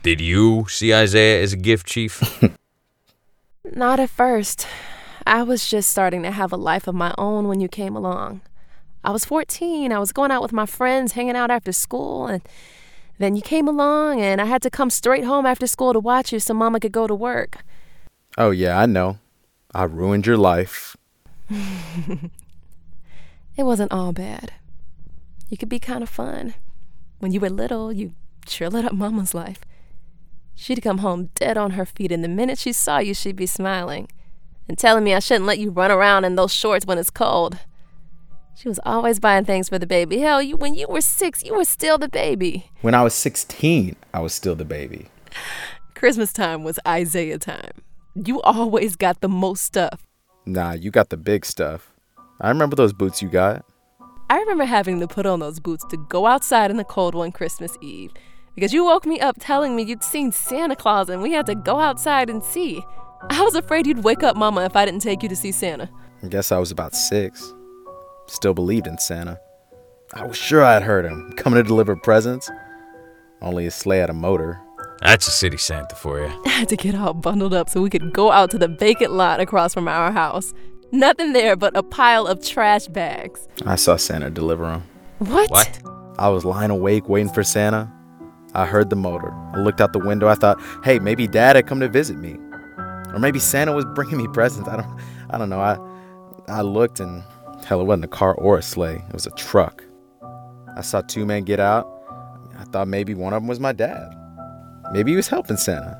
Did 0.02 0.22
you 0.22 0.64
see 0.66 0.94
Isaiah 0.94 1.42
as 1.42 1.52
a 1.52 1.58
gift, 1.58 1.86
Chief? 1.86 2.42
Not 3.74 4.00
at 4.00 4.08
first. 4.08 4.66
I 5.26 5.42
was 5.42 5.68
just 5.68 5.90
starting 5.90 6.22
to 6.22 6.30
have 6.30 6.52
a 6.52 6.56
life 6.56 6.86
of 6.86 6.94
my 6.94 7.14
own 7.18 7.48
when 7.48 7.60
you 7.60 7.68
came 7.68 7.96
along. 7.96 8.40
I 9.04 9.10
was 9.10 9.24
14. 9.24 9.92
I 9.92 9.98
was 9.98 10.12
going 10.12 10.30
out 10.30 10.42
with 10.42 10.52
my 10.52 10.66
friends, 10.66 11.12
hanging 11.12 11.36
out 11.36 11.50
after 11.50 11.72
school, 11.72 12.26
and 12.26 12.42
then 13.18 13.36
you 13.36 13.42
came 13.42 13.68
along, 13.68 14.20
and 14.20 14.40
I 14.40 14.44
had 14.44 14.62
to 14.62 14.70
come 14.70 14.90
straight 14.90 15.24
home 15.24 15.46
after 15.46 15.66
school 15.66 15.92
to 15.92 16.00
watch 16.00 16.32
you 16.32 16.40
so 16.40 16.54
Mama 16.54 16.80
could 16.80 16.92
go 16.92 17.06
to 17.06 17.14
work. 17.14 17.64
Oh, 18.36 18.50
yeah, 18.50 18.78
I 18.78 18.86
know. 18.86 19.18
I 19.74 19.84
ruined 19.84 20.26
your 20.26 20.36
life. 20.36 20.96
It 23.56 23.64
wasn't 23.64 23.92
all 23.92 24.12
bad. 24.12 24.54
You 25.50 25.58
could 25.58 25.68
be 25.68 25.78
kind 25.78 26.02
of 26.02 26.08
fun. 26.08 26.54
When 27.18 27.30
you 27.30 27.40
were 27.40 27.50
little, 27.50 27.92
you 27.92 28.14
sure 28.48 28.70
lit 28.70 28.86
up 28.86 28.94
Mama's 28.94 29.34
life. 29.34 29.60
She'd 30.54 30.80
come 30.82 30.98
home 30.98 31.28
dead 31.34 31.58
on 31.58 31.72
her 31.72 31.84
feet, 31.84 32.10
and 32.10 32.24
the 32.24 32.28
minute 32.28 32.58
she 32.58 32.72
saw 32.72 33.00
you, 33.00 33.12
she'd 33.12 33.36
be 33.36 33.44
smiling 33.44 34.08
and 34.70 34.78
telling 34.78 35.02
me 35.02 35.12
I 35.12 35.18
shouldn't 35.18 35.46
let 35.46 35.58
you 35.58 35.72
run 35.72 35.90
around 35.90 36.24
in 36.24 36.36
those 36.36 36.54
shorts 36.54 36.86
when 36.86 36.96
it's 36.96 37.10
cold. 37.10 37.58
She 38.54 38.68
was 38.68 38.78
always 38.86 39.18
buying 39.18 39.44
things 39.44 39.68
for 39.68 39.80
the 39.80 39.86
baby. 39.86 40.18
Hell, 40.18 40.40
you, 40.40 40.56
when 40.56 40.76
you 40.76 40.86
were 40.88 41.00
six, 41.00 41.42
you 41.42 41.56
were 41.56 41.64
still 41.64 41.98
the 41.98 42.08
baby. 42.08 42.70
When 42.80 42.94
I 42.94 43.02
was 43.02 43.12
16, 43.14 43.96
I 44.14 44.20
was 44.20 44.32
still 44.32 44.54
the 44.54 44.64
baby. 44.64 45.08
Christmas 45.96 46.32
time 46.32 46.62
was 46.62 46.78
Isaiah 46.86 47.38
time. 47.38 47.72
You 48.14 48.40
always 48.42 48.94
got 48.94 49.20
the 49.22 49.28
most 49.28 49.64
stuff. 49.64 50.06
Nah, 50.46 50.72
you 50.72 50.92
got 50.92 51.08
the 51.08 51.16
big 51.16 51.44
stuff. 51.44 51.92
I 52.40 52.48
remember 52.48 52.76
those 52.76 52.92
boots 52.92 53.20
you 53.20 53.28
got. 53.28 53.64
I 54.28 54.38
remember 54.38 54.66
having 54.66 55.00
to 55.00 55.08
put 55.08 55.26
on 55.26 55.40
those 55.40 55.58
boots 55.58 55.84
to 55.90 55.96
go 55.96 56.26
outside 56.26 56.70
in 56.70 56.76
the 56.76 56.84
cold 56.84 57.16
one 57.16 57.32
Christmas 57.32 57.76
Eve 57.80 58.12
because 58.54 58.72
you 58.72 58.84
woke 58.84 59.04
me 59.04 59.18
up 59.18 59.34
telling 59.40 59.74
me 59.74 59.82
you'd 59.82 60.04
seen 60.04 60.30
Santa 60.30 60.76
Claus 60.76 61.08
and 61.08 61.22
we 61.22 61.32
had 61.32 61.46
to 61.46 61.56
go 61.56 61.80
outside 61.80 62.30
and 62.30 62.44
see. 62.44 62.84
I 63.28 63.42
was 63.42 63.54
afraid 63.54 63.86
you'd 63.86 64.02
wake 64.04 64.22
up 64.22 64.36
Mama 64.36 64.64
if 64.64 64.76
I 64.76 64.84
didn't 64.84 65.02
take 65.02 65.22
you 65.22 65.28
to 65.28 65.36
see 65.36 65.52
Santa. 65.52 65.90
I 66.22 66.28
guess 66.28 66.52
I 66.52 66.58
was 66.58 66.70
about 66.70 66.94
six. 66.94 67.52
Still 68.26 68.54
believed 68.54 68.86
in 68.86 68.98
Santa. 68.98 69.38
I 70.14 70.24
was 70.24 70.36
sure 70.36 70.64
I'd 70.64 70.82
heard 70.82 71.04
him 71.04 71.32
coming 71.36 71.62
to 71.62 71.68
deliver 71.68 71.96
presents. 71.96 72.50
Only 73.42 73.64
his 73.64 73.74
sleigh 73.74 73.98
had 73.98 74.10
a 74.10 74.14
motor. 74.14 74.60
That's 75.02 75.28
a 75.28 75.30
city 75.30 75.56
Santa 75.56 75.94
for 75.96 76.20
you. 76.20 76.42
I 76.46 76.50
had 76.50 76.68
to 76.70 76.76
get 76.76 76.94
all 76.94 77.14
bundled 77.14 77.54
up 77.54 77.68
so 77.70 77.80
we 77.80 77.90
could 77.90 78.12
go 78.12 78.30
out 78.32 78.50
to 78.52 78.58
the 78.58 78.68
vacant 78.68 79.12
lot 79.12 79.40
across 79.40 79.74
from 79.74 79.88
our 79.88 80.12
house. 80.12 80.52
Nothing 80.92 81.32
there 81.32 81.56
but 81.56 81.76
a 81.76 81.82
pile 81.82 82.26
of 82.26 82.44
trash 82.44 82.86
bags. 82.88 83.46
I 83.64 83.76
saw 83.76 83.96
Santa 83.96 84.30
deliver 84.30 84.66
them. 84.66 84.82
What? 85.18 85.50
What? 85.50 85.80
I 86.18 86.28
was 86.28 86.44
lying 86.44 86.70
awake 86.70 87.08
waiting 87.08 87.32
for 87.32 87.42
Santa. 87.42 87.90
I 88.54 88.66
heard 88.66 88.90
the 88.90 88.96
motor. 88.96 89.32
I 89.54 89.58
looked 89.60 89.80
out 89.80 89.92
the 89.92 90.00
window. 90.00 90.26
I 90.26 90.34
thought, 90.34 90.60
hey, 90.84 90.98
maybe 90.98 91.26
Dad 91.28 91.56
had 91.56 91.66
come 91.66 91.78
to 91.80 91.88
visit 91.88 92.18
me, 92.18 92.36
or 93.12 93.18
maybe 93.18 93.38
Santa 93.38 93.72
was 93.72 93.84
bringing 93.94 94.18
me 94.18 94.28
presents. 94.28 94.68
I 94.68 94.76
don't, 94.76 95.00
I 95.30 95.38
don't 95.38 95.48
know. 95.48 95.60
I, 95.60 95.78
I 96.48 96.62
looked 96.62 97.00
and 97.00 97.22
hell, 97.66 97.80
it 97.80 97.84
wasn't 97.84 98.04
a 98.04 98.08
car 98.08 98.34
or 98.34 98.58
a 98.58 98.62
sleigh. 98.62 99.02
It 99.08 99.12
was 99.12 99.26
a 99.26 99.30
truck. 99.32 99.84
I 100.76 100.82
saw 100.82 101.00
two 101.02 101.26
men 101.26 101.44
get 101.44 101.60
out. 101.60 101.88
I 102.58 102.64
thought 102.64 102.88
maybe 102.88 103.14
one 103.14 103.32
of 103.32 103.42
them 103.42 103.48
was 103.48 103.60
my 103.60 103.72
dad. 103.72 104.14
Maybe 104.92 105.12
he 105.12 105.16
was 105.16 105.28
helping 105.28 105.56
Santa. 105.56 105.98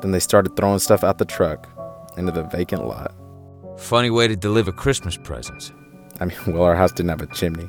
Then 0.00 0.12
they 0.12 0.20
started 0.20 0.56
throwing 0.56 0.78
stuff 0.78 1.04
out 1.04 1.18
the 1.18 1.24
truck 1.24 1.68
into 2.16 2.32
the 2.32 2.44
vacant 2.44 2.86
lot. 2.86 3.14
Funny 3.78 4.10
way 4.10 4.26
to 4.26 4.36
deliver 4.36 4.72
Christmas 4.72 5.16
presents. 5.16 5.72
I 6.20 6.26
mean, 6.26 6.36
well, 6.46 6.62
our 6.62 6.76
house 6.76 6.92
didn't 6.92 7.10
have 7.10 7.22
a 7.22 7.26
chimney. 7.26 7.68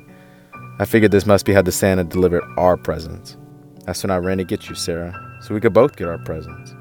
I 0.80 0.86
figured 0.86 1.12
this 1.12 1.26
must 1.26 1.46
be 1.46 1.54
how 1.54 1.62
the 1.62 1.72
Santa 1.72 2.04
delivered 2.04 2.44
our 2.58 2.78
presents. 2.78 3.36
That's 3.86 4.04
when 4.04 4.12
I 4.12 4.18
ran 4.18 4.38
to 4.38 4.44
get 4.44 4.70
you, 4.70 4.76
Sarah, 4.76 5.14
so 5.42 5.54
we 5.54 5.60
could 5.60 5.74
both 5.74 5.96
get 5.96 6.08
our 6.08 6.20
presents. 6.20 6.76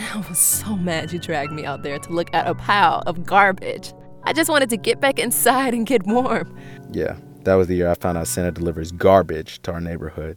I 0.14 0.24
was 0.28 0.38
so 0.38 0.76
mad 0.76 1.12
you 1.12 1.18
dragged 1.18 1.52
me 1.52 1.64
out 1.64 1.82
there 1.82 1.98
to 1.98 2.12
look 2.12 2.32
at 2.32 2.46
a 2.46 2.54
pile 2.54 3.02
of 3.06 3.26
garbage. 3.26 3.92
I 4.24 4.32
just 4.32 4.50
wanted 4.50 4.70
to 4.70 4.76
get 4.76 5.00
back 5.00 5.18
inside 5.18 5.74
and 5.74 5.86
get 5.86 6.06
warm. 6.06 6.56
Yeah, 6.92 7.16
that 7.44 7.54
was 7.54 7.68
the 7.68 7.76
year 7.76 7.90
I 7.90 7.94
found 7.94 8.18
out 8.18 8.26
Santa 8.26 8.50
delivers 8.50 8.92
garbage 8.92 9.60
to 9.62 9.72
our 9.72 9.80
neighborhood. 9.80 10.36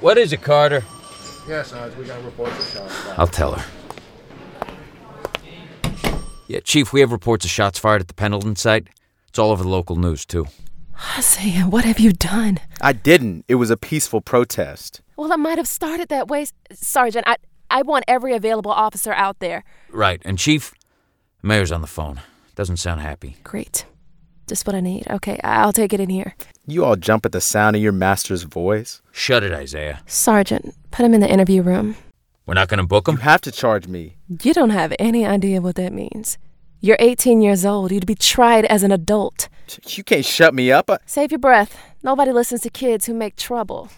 What 0.00 0.18
is 0.18 0.32
it, 0.32 0.42
Carter? 0.42 0.82
Yes, 1.48 1.72
Oz, 1.72 1.96
we 1.96 2.04
got 2.04 2.22
reports 2.24 2.58
of 2.58 2.88
shots. 2.88 3.08
I'll 3.18 3.26
tell 3.26 3.54
her. 3.54 3.64
Yeah, 6.48 6.60
Chief, 6.60 6.92
we 6.92 7.00
have 7.00 7.12
reports 7.12 7.44
of 7.44 7.50
shots 7.50 7.78
fired 7.78 8.00
at 8.02 8.08
the 8.08 8.14
Pendleton 8.14 8.56
site. 8.56 8.88
It's 9.28 9.38
all 9.38 9.50
over 9.50 9.62
the 9.62 9.68
local 9.68 9.96
news, 9.96 10.26
too. 10.26 10.46
Isaiah, 11.18 11.62
what 11.62 11.84
have 11.84 11.98
you 11.98 12.12
done? 12.12 12.58
I 12.80 12.92
didn't. 12.92 13.44
It 13.48 13.56
was 13.56 13.70
a 13.70 13.76
peaceful 13.76 14.20
protest. 14.20 15.01
Well, 15.16 15.32
it 15.32 15.36
might 15.38 15.58
have 15.58 15.68
started 15.68 16.08
that 16.08 16.28
way. 16.28 16.46
Sergeant, 16.72 17.24
I, 17.28 17.36
I 17.70 17.82
want 17.82 18.04
every 18.08 18.34
available 18.34 18.70
officer 18.70 19.12
out 19.12 19.38
there. 19.40 19.64
Right, 19.90 20.20
and 20.24 20.38
Chief, 20.38 20.72
mayor's 21.42 21.72
on 21.72 21.80
the 21.80 21.86
phone. 21.86 22.20
Doesn't 22.54 22.78
sound 22.78 23.00
happy. 23.00 23.36
Great. 23.44 23.86
Just 24.46 24.66
what 24.66 24.74
I 24.76 24.80
need. 24.80 25.06
Okay, 25.08 25.38
I'll 25.44 25.72
take 25.72 25.92
it 25.92 26.00
in 26.00 26.10
here. 26.10 26.34
You 26.66 26.84
all 26.84 26.96
jump 26.96 27.24
at 27.24 27.32
the 27.32 27.40
sound 27.40 27.76
of 27.76 27.82
your 27.82 27.92
master's 27.92 28.42
voice. 28.42 29.00
Shut 29.12 29.42
it, 29.42 29.52
Isaiah. 29.52 30.00
Sergeant, 30.06 30.74
put 30.90 31.04
him 31.06 31.14
in 31.14 31.20
the 31.20 31.28
interview 31.30 31.62
room. 31.62 31.96
We're 32.46 32.54
not 32.54 32.68
gonna 32.68 32.84
book 32.86 33.06
You 33.06 33.14
him? 33.14 33.20
have 33.20 33.40
to 33.42 33.52
charge 33.52 33.86
me. 33.86 34.16
You 34.42 34.52
don't 34.52 34.70
have 34.70 34.92
any 34.98 35.24
idea 35.24 35.60
what 35.60 35.76
that 35.76 35.92
means. 35.92 36.38
You're 36.80 36.96
18 36.98 37.40
years 37.40 37.64
old. 37.64 37.92
You'd 37.92 38.06
be 38.06 38.16
tried 38.16 38.64
as 38.64 38.82
an 38.82 38.90
adult. 38.90 39.48
You 39.86 40.02
can't 40.02 40.24
shut 40.24 40.52
me 40.52 40.72
up. 40.72 40.90
I- 40.90 40.98
Save 41.06 41.30
your 41.30 41.38
breath. 41.38 41.78
Nobody 42.02 42.32
listens 42.32 42.62
to 42.62 42.70
kids 42.70 43.06
who 43.06 43.14
make 43.14 43.36
trouble. 43.36 43.88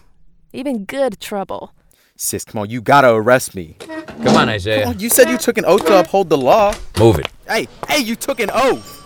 Even 0.55 0.85
good 0.85 1.19
trouble. 1.19 1.73
Sis, 2.15 2.45
come 2.45 2.61
on, 2.61 2.69
you 2.69 2.81
gotta 2.81 3.13
arrest 3.13 3.55
me. 3.55 3.75
Come 3.79 4.37
on, 4.37 4.47
Isaiah. 4.47 4.85
Oh, 4.87 4.91
you 4.91 5.09
said 5.09 5.29
you 5.29 5.37
took 5.37 5.57
an 5.57 5.65
oath 5.65 5.85
to 5.85 5.99
uphold 5.99 6.29
the 6.29 6.37
law. 6.37 6.73
Move 6.97 7.19
it. 7.19 7.27
Hey, 7.45 7.67
hey, 7.89 7.99
you 7.99 8.15
took 8.15 8.39
an 8.39 8.49
oath. 8.53 9.03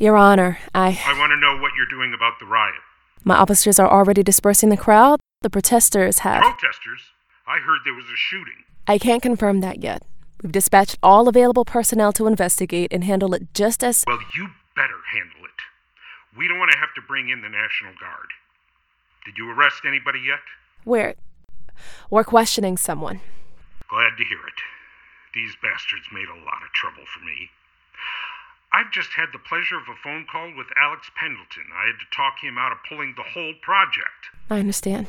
Your 0.00 0.16
Honor, 0.16 0.58
I. 0.74 1.00
I 1.06 1.16
want 1.16 1.30
to 1.30 1.36
know 1.36 1.62
what 1.62 1.70
you're 1.76 1.86
doing 1.86 2.12
about 2.12 2.40
the 2.40 2.46
riot. 2.46 2.74
My 3.22 3.36
officers 3.36 3.78
are 3.78 3.88
already 3.88 4.24
dispersing 4.24 4.68
the 4.68 4.76
crowd. 4.76 5.20
The 5.42 5.50
protesters 5.50 6.20
have. 6.20 6.42
Protesters? 6.42 7.02
I 7.46 7.58
heard 7.58 7.80
there 7.84 7.94
was 7.94 8.06
a 8.06 8.16
shooting. 8.16 8.64
I 8.88 8.98
can't 8.98 9.22
confirm 9.22 9.60
that 9.60 9.80
yet. 9.80 10.02
We've 10.42 10.50
dispatched 10.50 10.98
all 11.04 11.28
available 11.28 11.64
personnel 11.64 12.12
to 12.14 12.26
investigate 12.26 12.92
and 12.92 13.04
handle 13.04 13.32
it 13.32 13.54
just 13.54 13.84
as. 13.84 14.02
Well, 14.08 14.18
you 14.34 14.48
better 14.74 14.98
handle 15.12 15.44
it. 15.44 16.36
We 16.36 16.48
don't 16.48 16.58
want 16.58 16.72
to 16.72 16.78
have 16.78 16.92
to 16.96 17.00
bring 17.06 17.28
in 17.28 17.42
the 17.42 17.48
National 17.48 17.92
Guard. 18.00 18.26
Did 19.24 19.38
you 19.38 19.50
arrest 19.50 19.82
anybody 19.86 20.20
yet? 20.20 20.42
We're. 20.84 21.14
We're 22.10 22.24
questioning 22.24 22.76
someone. 22.76 23.20
Glad 23.88 24.16
to 24.18 24.24
hear 24.24 24.42
it. 24.46 24.60
These 25.34 25.56
bastards 25.62 26.06
made 26.12 26.28
a 26.28 26.42
lot 26.44 26.62
of 26.62 26.72
trouble 26.74 27.04
for 27.06 27.24
me. 27.24 27.50
I've 28.72 28.90
just 28.90 29.12
had 29.16 29.28
the 29.32 29.38
pleasure 29.38 29.76
of 29.76 29.88
a 29.88 30.00
phone 30.02 30.26
call 30.30 30.52
with 30.56 30.72
Alex 30.80 31.10
Pendleton. 31.14 31.68
I 31.72 31.92
had 31.92 32.00
to 32.00 32.08
talk 32.16 32.40
him 32.40 32.56
out 32.56 32.72
of 32.72 32.84
pulling 32.88 33.14
the 33.16 33.28
whole 33.36 33.52
project. 33.60 34.32
I 34.48 34.58
understand. 34.58 35.08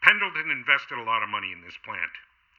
Pendleton 0.00 0.50
invested 0.50 0.98
a 0.98 1.02
lot 1.06 1.22
of 1.22 1.28
money 1.28 1.50
in 1.50 1.60
this 1.62 1.76
plant. 1.84 2.14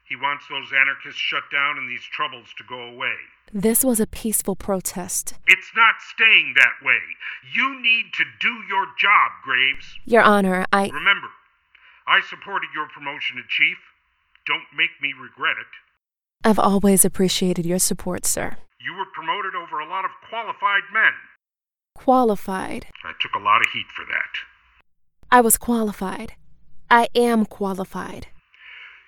He 0.08 0.14
wants 0.16 0.46
those 0.48 0.72
anarchists 0.72 1.20
shut 1.20 1.44
down 1.50 1.78
and 1.78 1.88
these 1.88 2.04
troubles 2.04 2.48
to 2.58 2.64
go 2.64 2.80
away. 2.80 3.16
This 3.52 3.84
was 3.84 3.98
a 3.98 4.06
peaceful 4.06 4.54
protest. 4.54 5.34
It's 5.46 5.72
not 5.74 5.96
staying 6.00 6.54
that 6.56 6.84
way. 6.84 7.00
You 7.54 7.80
need 7.80 8.12
to 8.14 8.24
do 8.40 8.62
your 8.68 8.86
job, 8.98 9.32
Graves. 9.42 9.98
Your 10.04 10.22
Honor, 10.22 10.64
I. 10.72 10.88
Remember, 10.88 11.28
I 12.06 12.20
supported 12.20 12.68
your 12.74 12.88
promotion 12.88 13.36
to 13.36 13.42
chief. 13.48 13.78
Don't 14.46 14.70
make 14.76 14.90
me 15.02 15.12
regret 15.12 15.56
it. 15.58 16.46
I've 16.48 16.58
always 16.58 17.04
appreciated 17.04 17.66
your 17.66 17.80
support, 17.80 18.24
sir. 18.24 18.56
You 18.80 18.94
were 18.94 19.06
promoted 19.12 19.56
over 19.56 19.80
a 19.80 19.88
lot 19.88 20.04
of 20.04 20.12
qualified 20.28 20.82
men. 20.92 21.12
Qualified. 21.94 22.86
I 23.04 23.12
took 23.20 23.34
a 23.34 23.42
lot 23.42 23.60
of 23.60 23.72
heat 23.72 23.86
for 23.94 24.04
that. 24.04 24.38
I 25.30 25.40
was 25.40 25.58
qualified. 25.58 26.34
I 26.88 27.08
am 27.16 27.46
qualified. 27.46 28.28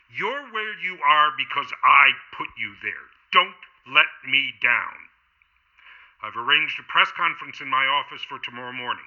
You're 0.08 0.48
where 0.52 0.74
you 0.80 0.98
are 1.04 1.30
because 1.36 1.70
I 1.84 2.10
put 2.36 2.48
you 2.58 2.74
there. 2.82 3.06
Don't 3.32 3.60
let 3.92 4.08
me 4.24 4.54
down. 4.62 5.08
I've 6.22 6.36
arranged 6.36 6.80
a 6.80 6.90
press 6.90 7.12
conference 7.16 7.60
in 7.60 7.68
my 7.68 7.84
office 7.86 8.22
for 8.24 8.38
tomorrow 8.38 8.72
morning. 8.72 9.04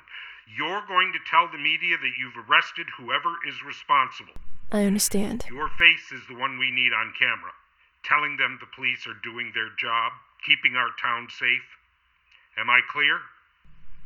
You're 0.55 0.83
going 0.87 1.11
to 1.13 1.19
tell 1.29 1.49
the 1.49 1.57
media 1.57 1.97
that 1.97 2.17
you've 2.17 2.37
arrested 2.37 2.87
whoever 2.97 3.35
is 3.47 3.63
responsible. 3.63 4.33
I 4.71 4.85
understand. 4.85 5.45
Your 5.49 5.69
face 5.69 6.11
is 6.11 6.21
the 6.29 6.35
one 6.37 6.57
we 6.57 6.71
need 6.71 6.93
on 6.93 7.13
camera, 7.19 7.51
telling 8.03 8.37
them 8.37 8.57
the 8.59 8.67
police 8.73 9.05
are 9.07 9.19
doing 9.23 9.51
their 9.53 9.69
job, 9.77 10.13
keeping 10.45 10.75
our 10.75 10.89
town 11.01 11.27
safe. 11.29 11.67
Am 12.57 12.69
I 12.69 12.79
clear? 12.89 13.19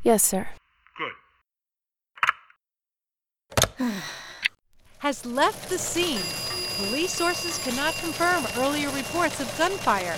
Yes, 0.03 0.23
sir. 0.23 0.47
Good. 0.97 1.13
has 4.99 5.25
left 5.25 5.69
the 5.69 5.77
scene. 5.77 6.44
Police 6.77 7.13
sources 7.13 7.57
cannot 7.63 7.93
confirm 7.95 8.43
earlier 8.57 8.89
reports 8.89 9.39
of 9.39 9.47
gunfire. 9.57 10.17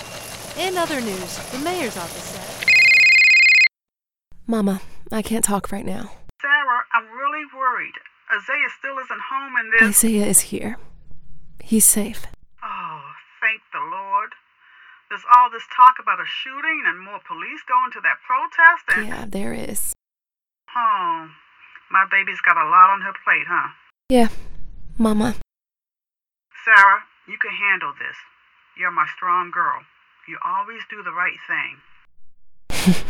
In 0.58 0.76
other 0.76 1.00
news, 1.00 1.38
the 1.52 1.58
mayor's 1.58 1.96
office 1.96 2.34
said. 2.34 2.64
Mama, 4.44 4.80
I 5.12 5.22
can't 5.22 5.44
talk 5.44 5.70
right 5.70 5.86
now. 5.86 6.10
Sarah, 6.42 6.82
I'm 6.92 7.06
really 7.16 7.44
worried. 7.56 7.94
Isaiah 8.34 8.70
still 8.76 8.98
isn't 8.98 9.20
home 9.30 9.54
in 9.60 9.70
this. 9.70 9.82
Isaiah 10.02 10.26
is 10.26 10.40
here. 10.50 10.78
He's 11.62 11.84
safe. 11.84 12.26
Oh, 12.64 13.02
thank 13.40 13.60
the 13.72 13.78
Lord. 13.78 14.30
There's 15.10 15.24
all 15.36 15.50
this 15.50 15.64
talk 15.76 15.94
about 16.02 16.18
a 16.18 16.26
shooting 16.26 16.82
and 16.86 16.98
more 17.00 17.20
police 17.26 17.62
going 17.68 17.92
to 17.92 18.00
that 18.00 18.18
protest 18.26 18.84
and. 18.96 19.06
Yeah, 19.06 19.24
there 19.28 19.54
is. 19.54 19.92
Oh, 20.76 21.28
my 21.90 22.04
baby's 22.10 22.40
got 22.44 22.56
a 22.56 22.68
lot 22.68 22.90
on 22.90 23.02
her 23.02 23.12
plate, 23.12 23.46
huh? 23.48 23.68
Yeah, 24.10 24.28
Mama. 24.98 25.36
Sarah, 26.68 27.00
you 27.26 27.38
can 27.40 27.50
handle 27.50 27.94
this. 27.98 28.16
You're 28.76 28.90
my 28.90 29.06
strong 29.16 29.50
girl. 29.50 29.80
You 30.28 30.36
always 30.44 30.82
do 30.90 31.02
the 31.02 31.16
right 31.16 31.40
thing. 31.48 31.80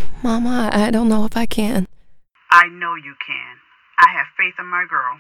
Mama, 0.23 0.71
I 0.73 0.93
don't 0.93 1.09
know 1.09 1.25
if 1.25 1.37
I 1.37 1.45
can. 1.47 1.89
I 2.53 2.69
know 2.69 2.95
you 2.95 3.17
can. 3.27 3.57
I 3.99 4.11
have 4.13 4.27
faith 4.37 4.55
in 4.61 4.67
my 4.67 4.87
girl. 4.89 5.19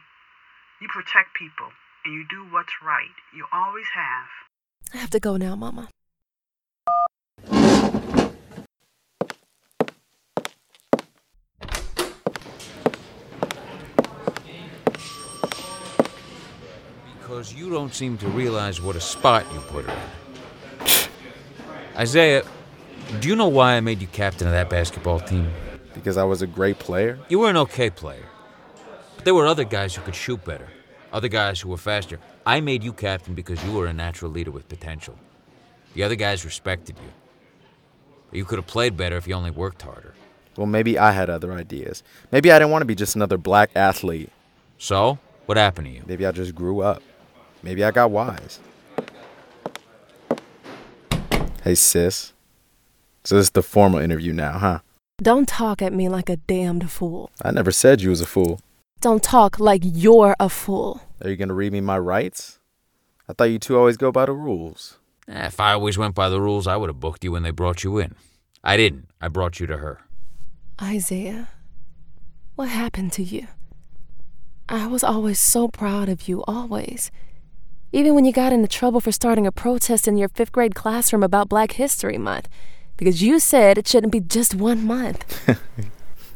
You 0.80 0.86
protect 0.86 1.34
people 1.34 1.66
and 2.04 2.14
you 2.14 2.24
do 2.30 2.46
what's 2.52 2.74
right. 2.80 3.16
You 3.34 3.46
always 3.52 3.86
have. 3.94 4.28
I 4.94 4.98
have 4.98 5.10
to 5.10 5.20
go 5.20 5.36
now, 5.36 5.56
Mama. 5.56 5.88
Because 17.38 17.54
you 17.54 17.70
don't 17.70 17.94
seem 17.94 18.18
to 18.18 18.26
realize 18.30 18.82
what 18.82 18.96
a 18.96 19.00
spot 19.00 19.46
you 19.52 19.60
put 19.60 19.84
her 19.84 19.92
in. 19.92 21.08
Isaiah, 21.96 22.42
do 23.20 23.28
you 23.28 23.36
know 23.36 23.46
why 23.46 23.74
I 23.74 23.80
made 23.80 24.00
you 24.00 24.08
captain 24.08 24.48
of 24.48 24.52
that 24.54 24.68
basketball 24.68 25.20
team? 25.20 25.48
Because 25.94 26.16
I 26.16 26.24
was 26.24 26.42
a 26.42 26.48
great 26.48 26.80
player. 26.80 27.16
You 27.28 27.38
were 27.38 27.48
an 27.48 27.56
okay 27.58 27.90
player. 27.90 28.24
But 29.14 29.24
there 29.24 29.36
were 29.36 29.46
other 29.46 29.62
guys 29.62 29.94
who 29.94 30.02
could 30.02 30.16
shoot 30.16 30.44
better, 30.44 30.66
other 31.12 31.28
guys 31.28 31.60
who 31.60 31.68
were 31.68 31.76
faster. 31.76 32.18
I 32.44 32.60
made 32.60 32.82
you 32.82 32.92
captain 32.92 33.34
because 33.34 33.64
you 33.64 33.70
were 33.70 33.86
a 33.86 33.92
natural 33.92 34.32
leader 34.32 34.50
with 34.50 34.68
potential. 34.68 35.16
The 35.94 36.02
other 36.02 36.16
guys 36.16 36.44
respected 36.44 36.96
you. 36.98 38.36
You 38.36 38.46
could 38.46 38.58
have 38.58 38.66
played 38.66 38.96
better 38.96 39.16
if 39.16 39.28
you 39.28 39.34
only 39.34 39.52
worked 39.52 39.82
harder. 39.82 40.14
Well, 40.56 40.66
maybe 40.66 40.98
I 40.98 41.12
had 41.12 41.30
other 41.30 41.52
ideas. 41.52 42.02
Maybe 42.32 42.50
I 42.50 42.58
didn't 42.58 42.72
want 42.72 42.82
to 42.82 42.86
be 42.86 42.96
just 42.96 43.14
another 43.14 43.38
black 43.38 43.70
athlete. 43.76 44.32
So, 44.78 45.20
what 45.46 45.56
happened 45.56 45.86
to 45.86 45.92
you? 45.92 46.02
Maybe 46.04 46.26
I 46.26 46.32
just 46.32 46.52
grew 46.52 46.80
up. 46.80 47.00
Maybe 47.62 47.84
I 47.84 47.90
got 47.90 48.10
wise. 48.10 48.60
Hey, 51.64 51.74
sis. 51.74 52.32
So 53.24 53.34
this 53.36 53.46
is 53.46 53.50
the 53.50 53.62
formal 53.62 54.00
interview 54.00 54.32
now, 54.32 54.58
huh? 54.58 54.78
Don't 55.20 55.48
talk 55.48 55.82
at 55.82 55.92
me 55.92 56.08
like 56.08 56.30
a 56.30 56.36
damned 56.36 56.90
fool. 56.90 57.30
I 57.42 57.50
never 57.50 57.72
said 57.72 58.00
you 58.00 58.10
was 58.10 58.20
a 58.20 58.26
fool. 58.26 58.60
Don't 59.00 59.22
talk 59.22 59.58
like 59.60 59.82
you're 59.84 60.36
a 60.40 60.48
fool. 60.48 61.02
Are 61.22 61.28
you 61.28 61.36
gonna 61.36 61.54
read 61.54 61.72
me 61.72 61.80
my 61.80 61.98
rights? 61.98 62.58
I 63.28 63.32
thought 63.32 63.44
you 63.50 63.58
two 63.58 63.76
always 63.76 63.96
go 63.96 64.10
by 64.12 64.26
the 64.26 64.32
rules. 64.32 64.98
Eh, 65.28 65.46
If 65.46 65.60
I 65.60 65.72
always 65.72 65.98
went 65.98 66.14
by 66.14 66.28
the 66.28 66.40
rules, 66.40 66.66
I 66.66 66.76
would 66.76 66.88
have 66.88 67.00
booked 67.00 67.24
you 67.24 67.32
when 67.32 67.42
they 67.42 67.50
brought 67.50 67.84
you 67.84 67.98
in. 67.98 68.14
I 68.64 68.76
didn't. 68.76 69.08
I 69.20 69.28
brought 69.28 69.60
you 69.60 69.66
to 69.66 69.76
her. 69.78 70.00
Isaiah, 70.80 71.48
what 72.54 72.68
happened 72.68 73.12
to 73.14 73.22
you? 73.22 73.48
I 74.68 74.86
was 74.86 75.02
always 75.02 75.38
so 75.40 75.68
proud 75.68 76.08
of 76.08 76.28
you, 76.28 76.44
always. 76.46 77.10
Even 77.92 78.14
when 78.14 78.24
you 78.24 78.32
got 78.32 78.52
into 78.52 78.68
trouble 78.68 79.00
for 79.00 79.12
starting 79.12 79.46
a 79.46 79.52
protest 79.52 80.06
in 80.06 80.16
your 80.16 80.28
fifth 80.28 80.52
grade 80.52 80.74
classroom 80.74 81.22
about 81.22 81.48
Black 81.48 81.72
History 81.72 82.18
Month, 82.18 82.48
because 82.96 83.22
you 83.22 83.38
said 83.40 83.78
it 83.78 83.88
shouldn't 83.88 84.12
be 84.12 84.20
just 84.20 84.54
one 84.54 84.86
month. 84.86 85.48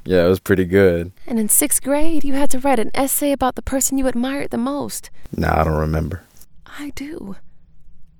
Yeah, 0.05 0.25
it 0.25 0.29
was 0.29 0.41
pretty 0.41 0.65
good. 0.65 1.13
And 1.27 1.39
in 1.39 1.49
sixth 1.49 1.83
grade, 1.83 2.25
you 2.25 2.33
had 2.33 2.51
to 2.51 2.59
write 2.59 2.81
an 2.81 2.91
essay 2.93 3.31
about 3.31 3.55
the 3.55 3.63
person 3.63 3.99
you 3.99 4.09
admired 4.09 4.51
the 4.51 4.59
most. 4.59 5.11
Nah, 5.37 5.61
I 5.61 5.65
don't 5.65 5.75
remember. 5.79 6.25
I 6.67 6.91
do. 6.97 7.37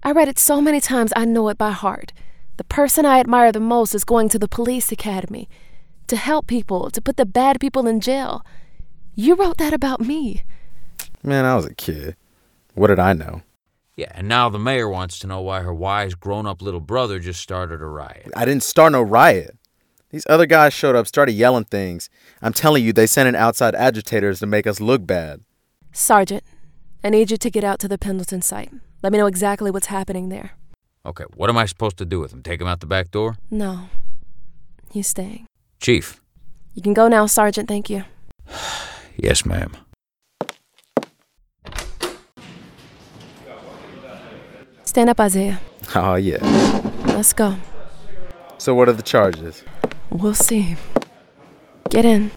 I 0.03 0.13
read 0.13 0.29
it 0.29 0.39
so 0.39 0.61
many 0.61 0.81
times 0.81 1.13
I 1.17 1.25
know 1.25 1.49
it 1.49 1.59
by 1.59 1.73
heart. 1.73 2.13
The 2.57 2.65
person 2.65 3.05
I 3.05 3.19
admire 3.19 3.51
the 3.51 3.61
most 3.61 3.95
is 3.95 4.05
going 4.05 4.29
to 4.29 4.39
the 4.39 4.47
police 4.47 4.93
academy 4.93 5.49
to 6.07 6.17
help 6.17 6.47
people, 6.47 6.91
to 6.91 7.03
put 7.03 7.17
the 7.17 7.27
bad 7.27 7.59
people 7.59 7.87
in 7.87 8.01
jail. 8.01 8.45
You 9.15 9.35
wrote 9.35 9.59
that 9.59 9.73
about 9.73 10.01
me. 10.01 10.45
Man, 11.23 11.45
I 11.45 11.57
was 11.57 11.67
a 11.67 11.75
kid. 11.75 12.17
What 12.75 12.89
did 12.89 12.99
I 12.99 13.13
know? 13.13 13.43
Yeah, 13.97 14.11
and 14.15 14.27
now 14.27 14.49
the 14.49 14.59
mayor 14.59 14.89
wants 14.89 15.19
to 15.21 15.27
know 15.27 15.41
why 15.43 15.61
her 15.61 15.75
wise 15.75 16.15
grown 16.15 16.47
up 16.47 16.63
little 16.63 16.81
brother 16.81 17.19
just 17.19 17.41
started 17.41 17.83
a 17.83 17.87
riot. 17.87 18.31
I 18.35 18.45
didn't 18.45 18.63
start 18.63 18.93
no 18.93 19.03
riot. 19.03 19.57
These 20.11 20.27
other 20.29 20.47
guys 20.47 20.73
showed 20.73 20.97
up, 20.97 21.07
started 21.07 21.33
yelling 21.33 21.65
things. 21.65 22.09
I'm 22.41 22.53
telling 22.53 22.85
you, 22.85 22.93
they 22.93 23.07
sent 23.07 23.29
in 23.29 23.35
outside 23.35 23.75
agitators 23.75 24.41
to 24.41 24.47
make 24.47 24.67
us 24.67 24.81
look 24.81 25.07
bad. 25.07 25.41
Sergeant, 25.93 26.45
I 27.05 27.11
need 27.11 27.31
you 27.31 27.37
to 27.37 27.51
get 27.51 27.65
out 27.65 27.79
to 27.81 27.89
the 27.89 27.99
Pendleton 27.99 28.43
site. 28.43 28.71
Let 29.03 29.13
me 29.13 29.19
know 29.19 29.27
exactly 29.27 29.71
what's 29.71 29.87
happening 29.87 30.29
there. 30.29 30.53
Okay, 31.05 31.25
what 31.35 31.51
am 31.51 31.59
I 31.59 31.67
supposed 31.67 31.97
to 31.99 32.05
do 32.05 32.21
with 32.21 32.33
him? 32.33 32.43
Take 32.43 32.61
him 32.61 32.67
out 32.67 32.81
the 32.81 32.87
back 32.87 33.11
door? 33.11 33.37
No, 33.51 33.89
he's 34.91 35.09
staying. 35.09 35.47
Chief. 35.81 36.21
You 36.75 36.83
can 36.83 36.95
go 36.95 37.09
now, 37.09 37.27
Sergeant. 37.27 37.69
Thank 37.69 37.91
you. 37.91 38.05
Yes, 39.15 39.45
ma'am. 39.45 39.77
Stand 44.85 45.11
up, 45.11 45.21
Isaiah. 45.21 45.61
Oh, 45.95 46.15
yeah. 46.15 46.39
Let's 47.07 47.33
go. 47.35 47.57
So, 48.57 48.75
what 48.75 48.89
are 48.89 48.93
the 48.93 49.03
charges? 49.03 49.63
We'll 50.11 50.33
see. 50.33 50.77
Get 51.91 52.05
in. 52.05 52.31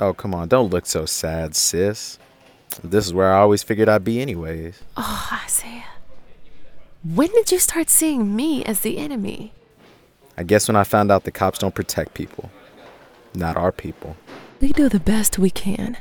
Oh, 0.00 0.12
come 0.12 0.34
on. 0.34 0.48
Don't 0.48 0.70
look 0.70 0.84
so 0.84 1.06
sad, 1.06 1.54
sis. 1.56 2.18
This 2.84 3.06
is 3.06 3.14
where 3.14 3.32
I 3.32 3.38
always 3.38 3.62
figured 3.62 3.88
I'd 3.88 4.04
be, 4.04 4.20
anyways. 4.20 4.82
Oh, 4.96 5.40
Isaiah. 5.44 5.84
When 7.02 7.28
did 7.32 7.50
you 7.50 7.58
start 7.58 7.88
seeing 7.88 8.36
me 8.36 8.64
as 8.64 8.80
the 8.80 8.98
enemy? 8.98 9.52
I 10.36 10.42
guess 10.42 10.68
when 10.68 10.76
I 10.76 10.84
found 10.84 11.10
out 11.10 11.24
the 11.24 11.30
cops 11.32 11.58
don't 11.58 11.74
protect 11.74 12.14
people, 12.14 12.50
not 13.34 13.56
our 13.56 13.72
people. 13.72 14.16
We 14.60 14.72
do 14.72 14.88
the 14.88 15.00
best 15.00 15.38
we 15.38 15.50
can. 15.50 15.96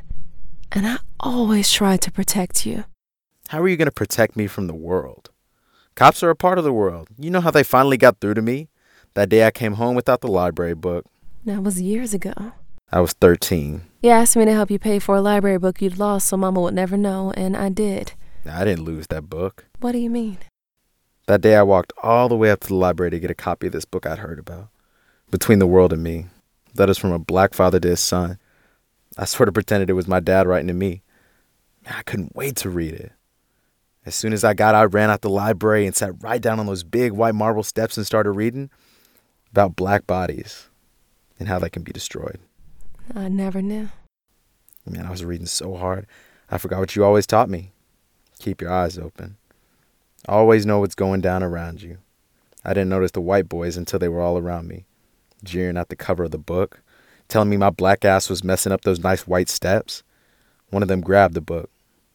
And 0.71 0.85
I 0.85 0.97
always 1.19 1.71
try 1.71 1.95
to 1.97 2.11
protect 2.11 2.65
you. 2.65 2.83
How 3.47 3.61
are 3.61 3.67
you 3.69 3.77
going 3.77 3.85
to 3.87 3.91
protect 3.91 4.35
me 4.35 4.47
from 4.47 4.67
the 4.67 4.75
world? 4.75 5.29
Cops 5.95 6.21
are 6.21 6.29
a 6.29 6.35
part 6.35 6.57
of 6.57 6.65
the 6.65 6.73
world. 6.73 7.07
You 7.17 7.29
know 7.29 7.39
how 7.39 7.49
they 7.49 7.63
finally 7.63 7.95
got 7.95 8.19
through 8.19 8.33
to 8.33 8.41
me? 8.41 8.67
That 9.13 9.29
day 9.29 9.47
I 9.47 9.51
came 9.51 9.73
home 9.73 9.95
without 9.95 10.19
the 10.19 10.27
library 10.27 10.75
book. 10.75 11.05
That 11.45 11.63
was 11.63 11.81
years 11.81 12.13
ago. 12.13 12.33
I 12.91 12.99
was 12.99 13.13
13. 13.13 13.83
You 14.01 14.09
asked 14.09 14.35
me 14.35 14.43
to 14.43 14.51
help 14.51 14.69
you 14.69 14.79
pay 14.79 14.99
for 14.99 15.15
a 15.15 15.21
library 15.21 15.59
book 15.59 15.81
you'd 15.81 15.97
lost 15.97 16.27
so 16.27 16.35
Mama 16.35 16.59
would 16.59 16.73
never 16.73 16.97
know, 16.97 17.31
and 17.37 17.55
I 17.55 17.69
did. 17.69 18.11
I 18.45 18.65
didn't 18.65 18.83
lose 18.83 19.07
that 19.07 19.29
book. 19.29 19.65
What 19.79 19.93
do 19.93 19.99
you 19.99 20.09
mean? 20.09 20.39
That 21.27 21.41
day 21.41 21.55
I 21.55 21.63
walked 21.63 21.93
all 22.03 22.27
the 22.27 22.35
way 22.35 22.51
up 22.51 22.59
to 22.61 22.67
the 22.67 22.75
library 22.75 23.11
to 23.11 23.19
get 23.19 23.31
a 23.31 23.35
copy 23.35 23.67
of 23.67 23.73
this 23.73 23.85
book 23.85 24.05
I'd 24.05 24.19
heard 24.19 24.39
about. 24.39 24.67
Between 25.31 25.59
the 25.59 25.67
World 25.67 25.93
and 25.93 26.03
Me. 26.03 26.25
Letters 26.75 26.97
from 26.97 27.13
a 27.13 27.19
black 27.19 27.53
father 27.53 27.79
to 27.79 27.87
his 27.87 28.01
son. 28.01 28.39
I 29.17 29.23
sort 29.23 29.47
of 29.47 29.53
pretended 29.53 29.89
it 29.89 29.93
was 29.93 30.07
my 30.07 30.19
dad 30.19 30.47
writing 30.47 30.67
to 30.67 30.73
me. 30.73 31.01
I 31.89 32.03
couldn't 32.03 32.35
wait 32.35 32.57
to 32.57 32.69
read 32.69 32.93
it. 32.93 33.13
As 34.07 34.15
soon 34.15 34.31
as 34.31 34.45
I 34.45 34.53
got 34.53 34.73
out, 34.73 34.81
I 34.81 34.85
ran 34.85 35.09
out 35.09 35.19
the 35.19 35.29
library 35.29 35.85
and 35.85 35.93
sat 35.93 36.23
right 36.23 36.41
down 36.41 36.61
on 36.61 36.65
those 36.65 36.85
big 36.85 37.11
white 37.11 37.35
marble 37.35 37.61
steps 37.61 37.97
and 37.97 38.05
started 38.05 38.31
reading 38.31 38.69
about 39.51 39.75
black 39.75 40.07
bodies 40.07 40.69
and 41.37 41.49
how 41.49 41.59
they 41.59 41.69
can 41.69 41.83
be 41.83 41.91
destroyed. 41.91 42.39
I 43.13 43.27
never 43.27 43.61
knew. 43.61 43.89
Man, 44.85 45.05
I 45.05 45.11
was 45.11 45.25
reading 45.25 45.45
so 45.45 45.75
hard. 45.75 46.07
I 46.49 46.57
forgot 46.57 46.79
what 46.79 46.95
you 46.95 47.03
always 47.03 47.27
taught 47.27 47.49
me. 47.49 47.73
Keep 48.39 48.61
your 48.61 48.71
eyes 48.71 48.97
open. 48.97 49.35
Always 50.25 50.65
know 50.65 50.79
what's 50.79 50.95
going 50.95 51.19
down 51.19 51.43
around 51.43 51.81
you. 51.81 51.97
I 52.63 52.69
didn't 52.69 52.87
notice 52.87 53.11
the 53.11 53.19
white 53.19 53.49
boys 53.49 53.75
until 53.75 53.99
they 53.99 54.07
were 54.07 54.21
all 54.21 54.37
around 54.37 54.69
me, 54.69 54.85
jeering 55.43 55.75
at 55.75 55.89
the 55.89 55.97
cover 55.97 56.23
of 56.23 56.31
the 56.31 56.37
book, 56.37 56.81
telling 57.27 57.49
me 57.49 57.57
my 57.57 57.71
black 57.71 58.05
ass 58.05 58.29
was 58.29 58.41
messing 58.41 58.71
up 58.71 58.83
those 58.83 59.03
nice 59.03 59.27
white 59.27 59.49
steps. 59.49 60.01
One 60.69 60.81
of 60.81 60.87
them 60.87 61.01
grabbed 61.01 61.33
the 61.33 61.41
book, 61.41 61.69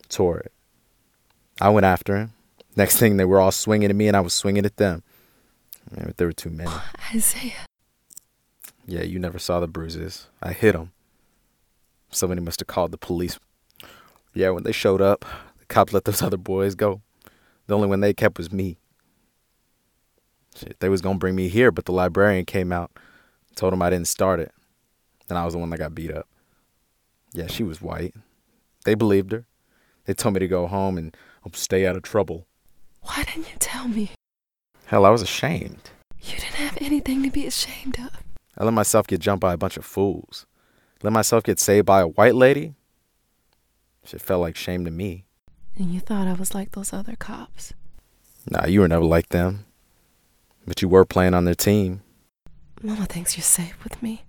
tore 0.08 0.38
it. 0.38 0.52
I 1.62 1.68
went 1.68 1.86
after 1.86 2.16
him. 2.16 2.32
Next 2.74 2.96
thing, 2.96 3.18
they 3.18 3.24
were 3.24 3.38
all 3.38 3.52
swinging 3.52 3.88
at 3.88 3.94
me, 3.94 4.08
and 4.08 4.16
I 4.16 4.20
was 4.20 4.34
swinging 4.34 4.66
at 4.66 4.78
them. 4.78 5.04
Man, 5.92 6.06
but 6.06 6.16
there 6.16 6.26
were 6.26 6.32
too 6.32 6.50
many. 6.50 6.72
Isaiah. 7.14 7.66
Yeah, 8.84 9.02
you 9.02 9.20
never 9.20 9.38
saw 9.38 9.60
the 9.60 9.68
bruises. 9.68 10.26
I 10.42 10.54
hit 10.54 10.72
them. 10.72 10.90
Somebody 12.10 12.40
must 12.40 12.58
have 12.58 12.66
called 12.66 12.90
the 12.90 12.98
police. 12.98 13.38
Yeah, 14.34 14.50
when 14.50 14.64
they 14.64 14.72
showed 14.72 15.00
up, 15.00 15.24
the 15.60 15.66
cops 15.66 15.92
let 15.92 16.04
those 16.04 16.20
other 16.22 16.36
boys 16.36 16.74
go. 16.74 17.00
The 17.68 17.76
only 17.76 17.86
one 17.86 18.00
they 18.00 18.12
kept 18.12 18.38
was 18.38 18.50
me. 18.50 18.76
Shit, 20.56 20.80
they 20.80 20.88
was 20.88 21.00
gonna 21.00 21.18
bring 21.20 21.36
me 21.36 21.46
here, 21.46 21.70
but 21.70 21.84
the 21.84 21.92
librarian 21.92 22.44
came 22.44 22.72
out, 22.72 22.90
told 23.54 23.72
him 23.72 23.82
I 23.82 23.88
didn't 23.88 24.08
start 24.08 24.40
it, 24.40 24.50
and 25.28 25.38
I 25.38 25.44
was 25.44 25.54
the 25.54 25.60
one 25.60 25.70
that 25.70 25.78
got 25.78 25.94
beat 25.94 26.10
up. 26.10 26.26
Yeah, 27.32 27.46
she 27.46 27.62
was 27.62 27.80
white. 27.80 28.14
They 28.84 28.96
believed 28.96 29.30
her. 29.30 29.44
They 30.06 30.14
told 30.14 30.34
me 30.34 30.40
to 30.40 30.48
go 30.48 30.66
home 30.66 30.98
and 30.98 31.16
um, 31.44 31.52
stay 31.54 31.86
out 31.86 31.96
of 31.96 32.02
trouble. 32.02 32.46
Why 33.02 33.24
didn't 33.24 33.50
you 33.50 33.56
tell 33.58 33.88
me? 33.88 34.10
Hell, 34.86 35.04
I 35.04 35.10
was 35.10 35.22
ashamed. 35.22 35.90
You 36.20 36.34
didn't 36.34 36.54
have 36.54 36.78
anything 36.80 37.22
to 37.22 37.30
be 37.30 37.46
ashamed 37.46 37.98
of. 37.98 38.10
I 38.56 38.64
let 38.64 38.74
myself 38.74 39.06
get 39.06 39.20
jumped 39.20 39.40
by 39.40 39.54
a 39.54 39.56
bunch 39.56 39.76
of 39.76 39.84
fools. 39.84 40.46
Let 41.02 41.12
myself 41.12 41.42
get 41.42 41.58
saved 41.58 41.86
by 41.86 42.00
a 42.00 42.06
white 42.06 42.34
lady. 42.34 42.74
Shit 44.04 44.20
felt 44.20 44.40
like 44.40 44.56
shame 44.56 44.84
to 44.84 44.90
me. 44.90 45.24
And 45.76 45.92
you 45.92 46.00
thought 46.00 46.28
I 46.28 46.34
was 46.34 46.54
like 46.54 46.72
those 46.72 46.92
other 46.92 47.16
cops. 47.16 47.72
Nah, 48.48 48.66
you 48.66 48.80
were 48.80 48.88
never 48.88 49.04
like 49.04 49.30
them. 49.30 49.64
But 50.66 50.82
you 50.82 50.88
were 50.88 51.04
playing 51.04 51.34
on 51.34 51.44
their 51.44 51.54
team. 51.54 52.02
Mama 52.82 53.06
thinks 53.06 53.36
you're 53.36 53.42
safe 53.42 53.82
with 53.82 54.02
me. 54.02 54.24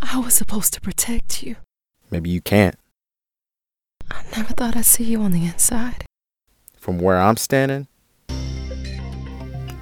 I 0.00 0.18
was 0.18 0.34
supposed 0.34 0.72
to 0.74 0.80
protect 0.80 1.42
you. 1.42 1.56
Maybe 2.10 2.30
you 2.30 2.40
can't. 2.40 2.76
I 4.10 4.22
never 4.36 4.52
thought 4.54 4.76
I'd 4.76 4.84
see 4.84 5.04
you 5.04 5.20
on 5.22 5.32
the 5.32 5.44
inside. 5.44 6.04
From 6.76 6.98
where 6.98 7.20
I'm 7.20 7.36
standing, 7.36 7.88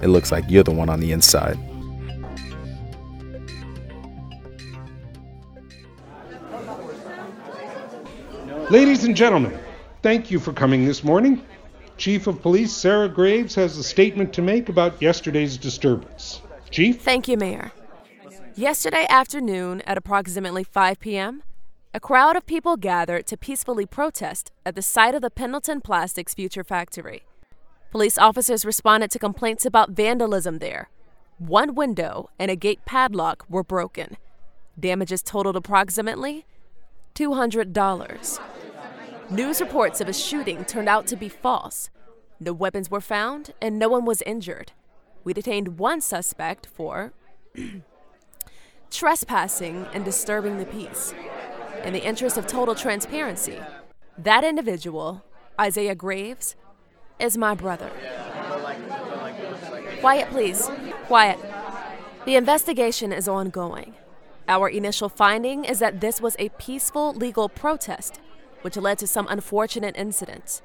it 0.01 0.07
looks 0.07 0.31
like 0.31 0.45
you're 0.49 0.63
the 0.63 0.71
one 0.71 0.89
on 0.89 0.99
the 0.99 1.11
inside. 1.11 1.57
Ladies 8.69 9.03
and 9.03 9.15
gentlemen, 9.15 9.57
thank 10.03 10.29
you 10.29 10.39
for 10.39 10.53
coming 10.53 10.85
this 10.85 11.03
morning. 11.03 11.43
Chief 11.97 12.27
of 12.27 12.41
Police 12.41 12.71
Sarah 12.71 13.09
Graves 13.09 13.55
has 13.55 13.77
a 13.77 13.83
statement 13.83 14.31
to 14.33 14.41
make 14.41 14.69
about 14.69 15.01
yesterday's 15.01 15.57
disturbance. 15.57 16.41
Chief? 16.69 17.01
Thank 17.01 17.27
you, 17.27 17.35
Mayor. 17.35 17.71
Yesterday 18.55 19.05
afternoon, 19.09 19.81
at 19.87 19.97
approximately 19.97 20.63
5 20.63 20.99
p.m., 20.99 21.43
a 21.91 21.99
crowd 21.99 22.35
of 22.35 22.45
people 22.45 22.77
gathered 22.77 23.25
to 23.25 23.35
peacefully 23.35 23.85
protest 23.85 24.51
at 24.63 24.75
the 24.75 24.81
site 24.81 25.15
of 25.15 25.23
the 25.23 25.31
Pendleton 25.31 25.81
Plastics 25.81 26.35
Future 26.35 26.63
Factory. 26.63 27.23
Police 27.89 28.19
officers 28.19 28.63
responded 28.63 29.09
to 29.09 29.17
complaints 29.17 29.65
about 29.65 29.91
vandalism 29.91 30.59
there. 30.59 30.89
One 31.39 31.73
window 31.73 32.29
and 32.37 32.51
a 32.51 32.55
gate 32.55 32.85
padlock 32.85 33.43
were 33.49 33.63
broken. 33.63 34.17
Damages 34.79 35.23
totaled 35.23 35.55
approximately 35.55 36.45
$200. 37.15 38.39
News 39.31 39.59
reports 39.59 39.99
of 39.99 40.07
a 40.07 40.13
shooting 40.13 40.65
turned 40.65 40.89
out 40.89 41.07
to 41.07 41.15
be 41.15 41.27
false. 41.27 41.89
No 42.39 42.53
weapons 42.53 42.91
were 42.91 43.01
found 43.01 43.53
and 43.59 43.79
no 43.79 43.89
one 43.89 44.05
was 44.05 44.21
injured. 44.23 44.73
We 45.23 45.33
detained 45.33 45.79
one 45.79 46.01
suspect 46.01 46.67
for 46.67 47.13
trespassing 48.91 49.87
and 49.91 50.05
disturbing 50.05 50.59
the 50.59 50.65
peace. 50.65 51.15
In 51.83 51.93
the 51.93 52.03
interest 52.03 52.37
of 52.37 52.45
total 52.45 52.75
transparency, 52.75 53.57
that 54.17 54.43
individual, 54.43 55.23
Isaiah 55.59 55.95
Graves, 55.95 56.55
is 57.19 57.37
my 57.37 57.55
brother. 57.55 57.89
Quiet, 59.99 60.29
please. 60.29 60.69
Quiet. 61.07 61.39
The 62.25 62.35
investigation 62.35 63.11
is 63.11 63.27
ongoing. 63.27 63.95
Our 64.47 64.69
initial 64.69 65.09
finding 65.09 65.63
is 65.63 65.79
that 65.79 66.01
this 66.01 66.19
was 66.19 66.35
a 66.37 66.49
peaceful 66.49 67.13
legal 67.13 67.49
protest, 67.49 68.19
which 68.61 68.77
led 68.77 68.97
to 68.99 69.07
some 69.07 69.27
unfortunate 69.29 69.95
incidents. 69.97 70.61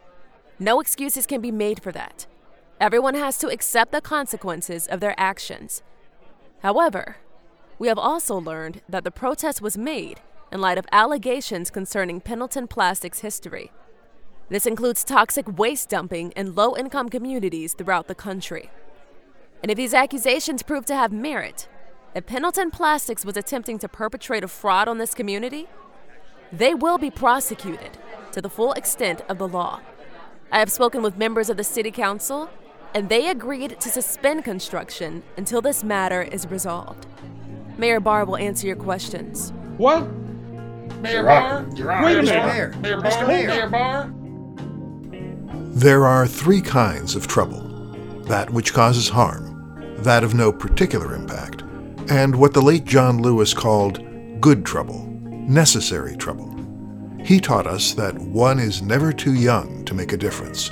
No 0.59 0.81
excuses 0.81 1.27
can 1.27 1.41
be 1.41 1.51
made 1.51 1.83
for 1.83 1.93
that. 1.93 2.27
Everyone 2.81 3.15
has 3.15 3.39
to 3.39 3.49
accept 3.49 3.93
the 3.93 4.01
consequences 4.01 4.87
of 4.87 5.01
their 5.01 5.15
actions. 5.19 5.83
However, 6.61 7.17
we 7.79 7.89
have 7.89 7.99
also 7.99 8.37
learned 8.37 8.83
that 8.89 9.05
the 9.05 9.11
protest 9.11 9.63
was 9.63 9.79
made 9.79 10.21
in 10.55 10.61
light 10.61 10.79
of 10.79 10.87
allegations 10.93 11.69
concerning 11.69 12.21
Pendleton 12.21 12.69
Plastics 12.69 13.19
history. 13.19 13.73
This 14.49 14.67
includes 14.67 15.03
toxic 15.03 15.59
waste 15.59 15.89
dumping 15.89 16.31
in 16.37 16.55
low 16.55 16.77
income 16.77 17.09
communities 17.09 17.75
throughout 17.75 18.07
the 18.07 18.15
country. 18.15 18.71
And 19.63 19.71
if 19.71 19.77
these 19.77 19.93
accusations 19.93 20.63
prove 20.63 20.87
to 20.87 20.95
have 20.95 21.13
merit, 21.13 21.69
if 22.15 22.27
Pendleton 22.27 22.71
Plastics 22.71 23.25
was 23.25 23.37
attempting 23.37 23.81
to 23.81 23.89
perpetrate 23.89 24.45
a 24.45 24.49
fraud 24.49 24.87
on 24.87 24.99
this 24.99 25.13
community, 25.13 25.67
they 26.53 26.73
will 26.73 26.99
be 26.99 27.11
prosecuted 27.11 27.99
to 28.31 28.41
the 28.41 28.51
full 28.51 28.75
extent 28.75 29.23
of 29.29 29.39
the 29.39 29.49
law. 29.49 29.81
I 30.53 30.61
have 30.61 30.71
spoken 30.71 31.03
with 31.03 31.19
members 31.19 31.51
of 31.51 31.57
the 31.57 31.65
City 31.65 31.91
Council, 31.91 32.49
and 32.95 33.09
they 33.09 33.29
agreed 33.29 33.81
to 33.81 33.89
suspend 33.89 34.45
construction 34.45 35.25
until 35.37 35.61
this 35.61 35.83
matter 35.83 36.23
is 36.23 36.47
resolved. 36.47 37.07
Mayor 37.77 37.99
Barr 37.99 38.25
will 38.25 38.37
answer 38.37 38.69
your 38.69 38.77
questions. 38.77 39.53
What? 39.79 40.07
Mayor 41.05 41.23
Barr? 41.23 41.67
Wait 42.03 42.19
a 42.19 42.23
minute. 42.23 42.27
Mayor. 42.27 42.75
Mayor 42.81 43.01
Barr? 43.03 43.27
Mayor. 43.27 43.49
Mayor 43.49 43.69
Barr? 43.69 44.11
There 45.75 46.07
are 46.07 46.27
three 46.27 46.63
kinds 46.63 47.15
of 47.15 47.27
trouble 47.27 47.61
that 48.23 48.49
which 48.49 48.73
causes 48.73 49.11
harm, 49.11 49.95
that 49.99 50.25
of 50.25 50.33
no 50.33 50.51
particular 50.51 51.15
impact, 51.15 51.63
and 52.09 52.35
what 52.35 52.55
the 52.55 52.63
late 52.63 52.87
John 52.87 53.21
Lewis 53.21 53.53
called 53.53 54.01
good 54.41 54.65
trouble, 54.65 55.07
necessary 55.21 56.17
trouble. 56.17 56.51
He 57.23 57.39
taught 57.39 57.67
us 57.67 57.93
that 57.93 58.19
one 58.19 58.59
is 58.59 58.81
never 58.81 59.13
too 59.13 59.35
young 59.35 59.85
to 59.85 59.93
make 59.93 60.15
a 60.15 60.17
difference, 60.17 60.71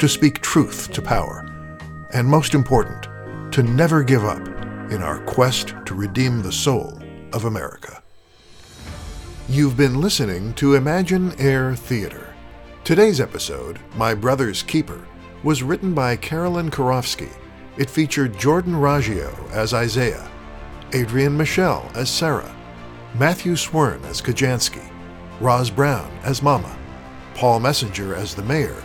to 0.00 0.08
speak 0.08 0.40
truth 0.40 0.90
to 0.92 1.00
power, 1.00 1.46
and 2.12 2.26
most 2.26 2.52
important, 2.52 3.06
to 3.52 3.62
never 3.62 4.02
give 4.02 4.24
up 4.24 4.44
in 4.90 5.02
our 5.02 5.20
quest 5.20 5.74
to 5.86 5.94
redeem 5.94 6.42
the 6.42 6.50
soul 6.52 7.00
of 7.32 7.44
America. 7.44 8.02
You've 9.50 9.78
been 9.78 10.02
listening 10.02 10.52
to 10.54 10.74
Imagine 10.74 11.32
Air 11.40 11.74
Theater. 11.74 12.34
Today's 12.84 13.18
episode, 13.18 13.78
My 13.96 14.12
Brother's 14.12 14.62
Keeper, 14.62 15.02
was 15.42 15.62
written 15.62 15.94
by 15.94 16.16
Carolyn 16.16 16.70
Karofsky. 16.70 17.30
It 17.78 17.88
featured 17.88 18.38
Jordan 18.38 18.74
Raggio 18.74 19.32
as 19.50 19.72
Isaiah, 19.72 20.30
Adrian 20.92 21.34
Michelle 21.34 21.90
as 21.94 22.10
Sarah, 22.10 22.54
Matthew 23.14 23.54
Swern 23.54 24.04
as 24.04 24.20
Kajansky, 24.20 24.86
Roz 25.40 25.70
Brown 25.70 26.10
as 26.24 26.42
Mama, 26.42 26.76
Paul 27.32 27.60
Messenger 27.60 28.14
as 28.16 28.34
the 28.34 28.42
mayor, 28.42 28.76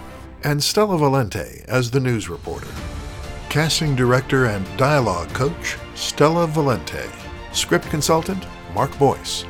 and 0.45 0.63
Stella 0.63 0.97
Valente 0.97 1.65
as 1.65 1.91
the 1.91 1.99
news 1.99 2.29
reporter. 2.29 2.71
Casting 3.49 3.97
director 3.97 4.45
and 4.45 4.65
dialogue 4.77 5.27
coach, 5.33 5.77
Stella 5.93 6.47
Valente. 6.47 7.05
Script 7.51 7.89
consultant, 7.89 8.45
Mark 8.73 8.97
Boyce. 8.97 9.43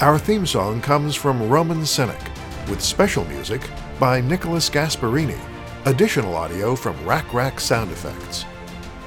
Our 0.00 0.18
theme 0.18 0.46
song 0.46 0.80
comes 0.80 1.14
from 1.14 1.46
Roman 1.48 1.82
Senek, 1.82 2.20
with 2.68 2.82
special 2.82 3.24
music 3.26 3.60
by 4.00 4.20
Nicholas 4.20 4.68
Gasparini. 4.68 5.38
Additional 5.84 6.34
audio 6.34 6.74
from 6.74 6.96
Rack 7.06 7.32
Rack 7.32 7.60
Sound 7.60 7.92
Effects. 7.92 8.44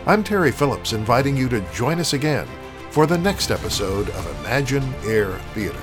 I'm 0.05 0.23
Terry 0.23 0.53
Phillips, 0.53 0.93
inviting 0.93 1.35
you 1.35 1.49
to 1.49 1.59
join 1.73 1.99
us 1.99 2.13
again 2.13 2.47
for 2.91 3.05
the 3.05 3.17
next 3.17 3.51
episode 3.51 4.09
of 4.09 4.39
Imagine 4.39 4.95
Air 5.03 5.33
Theater. 5.53 5.81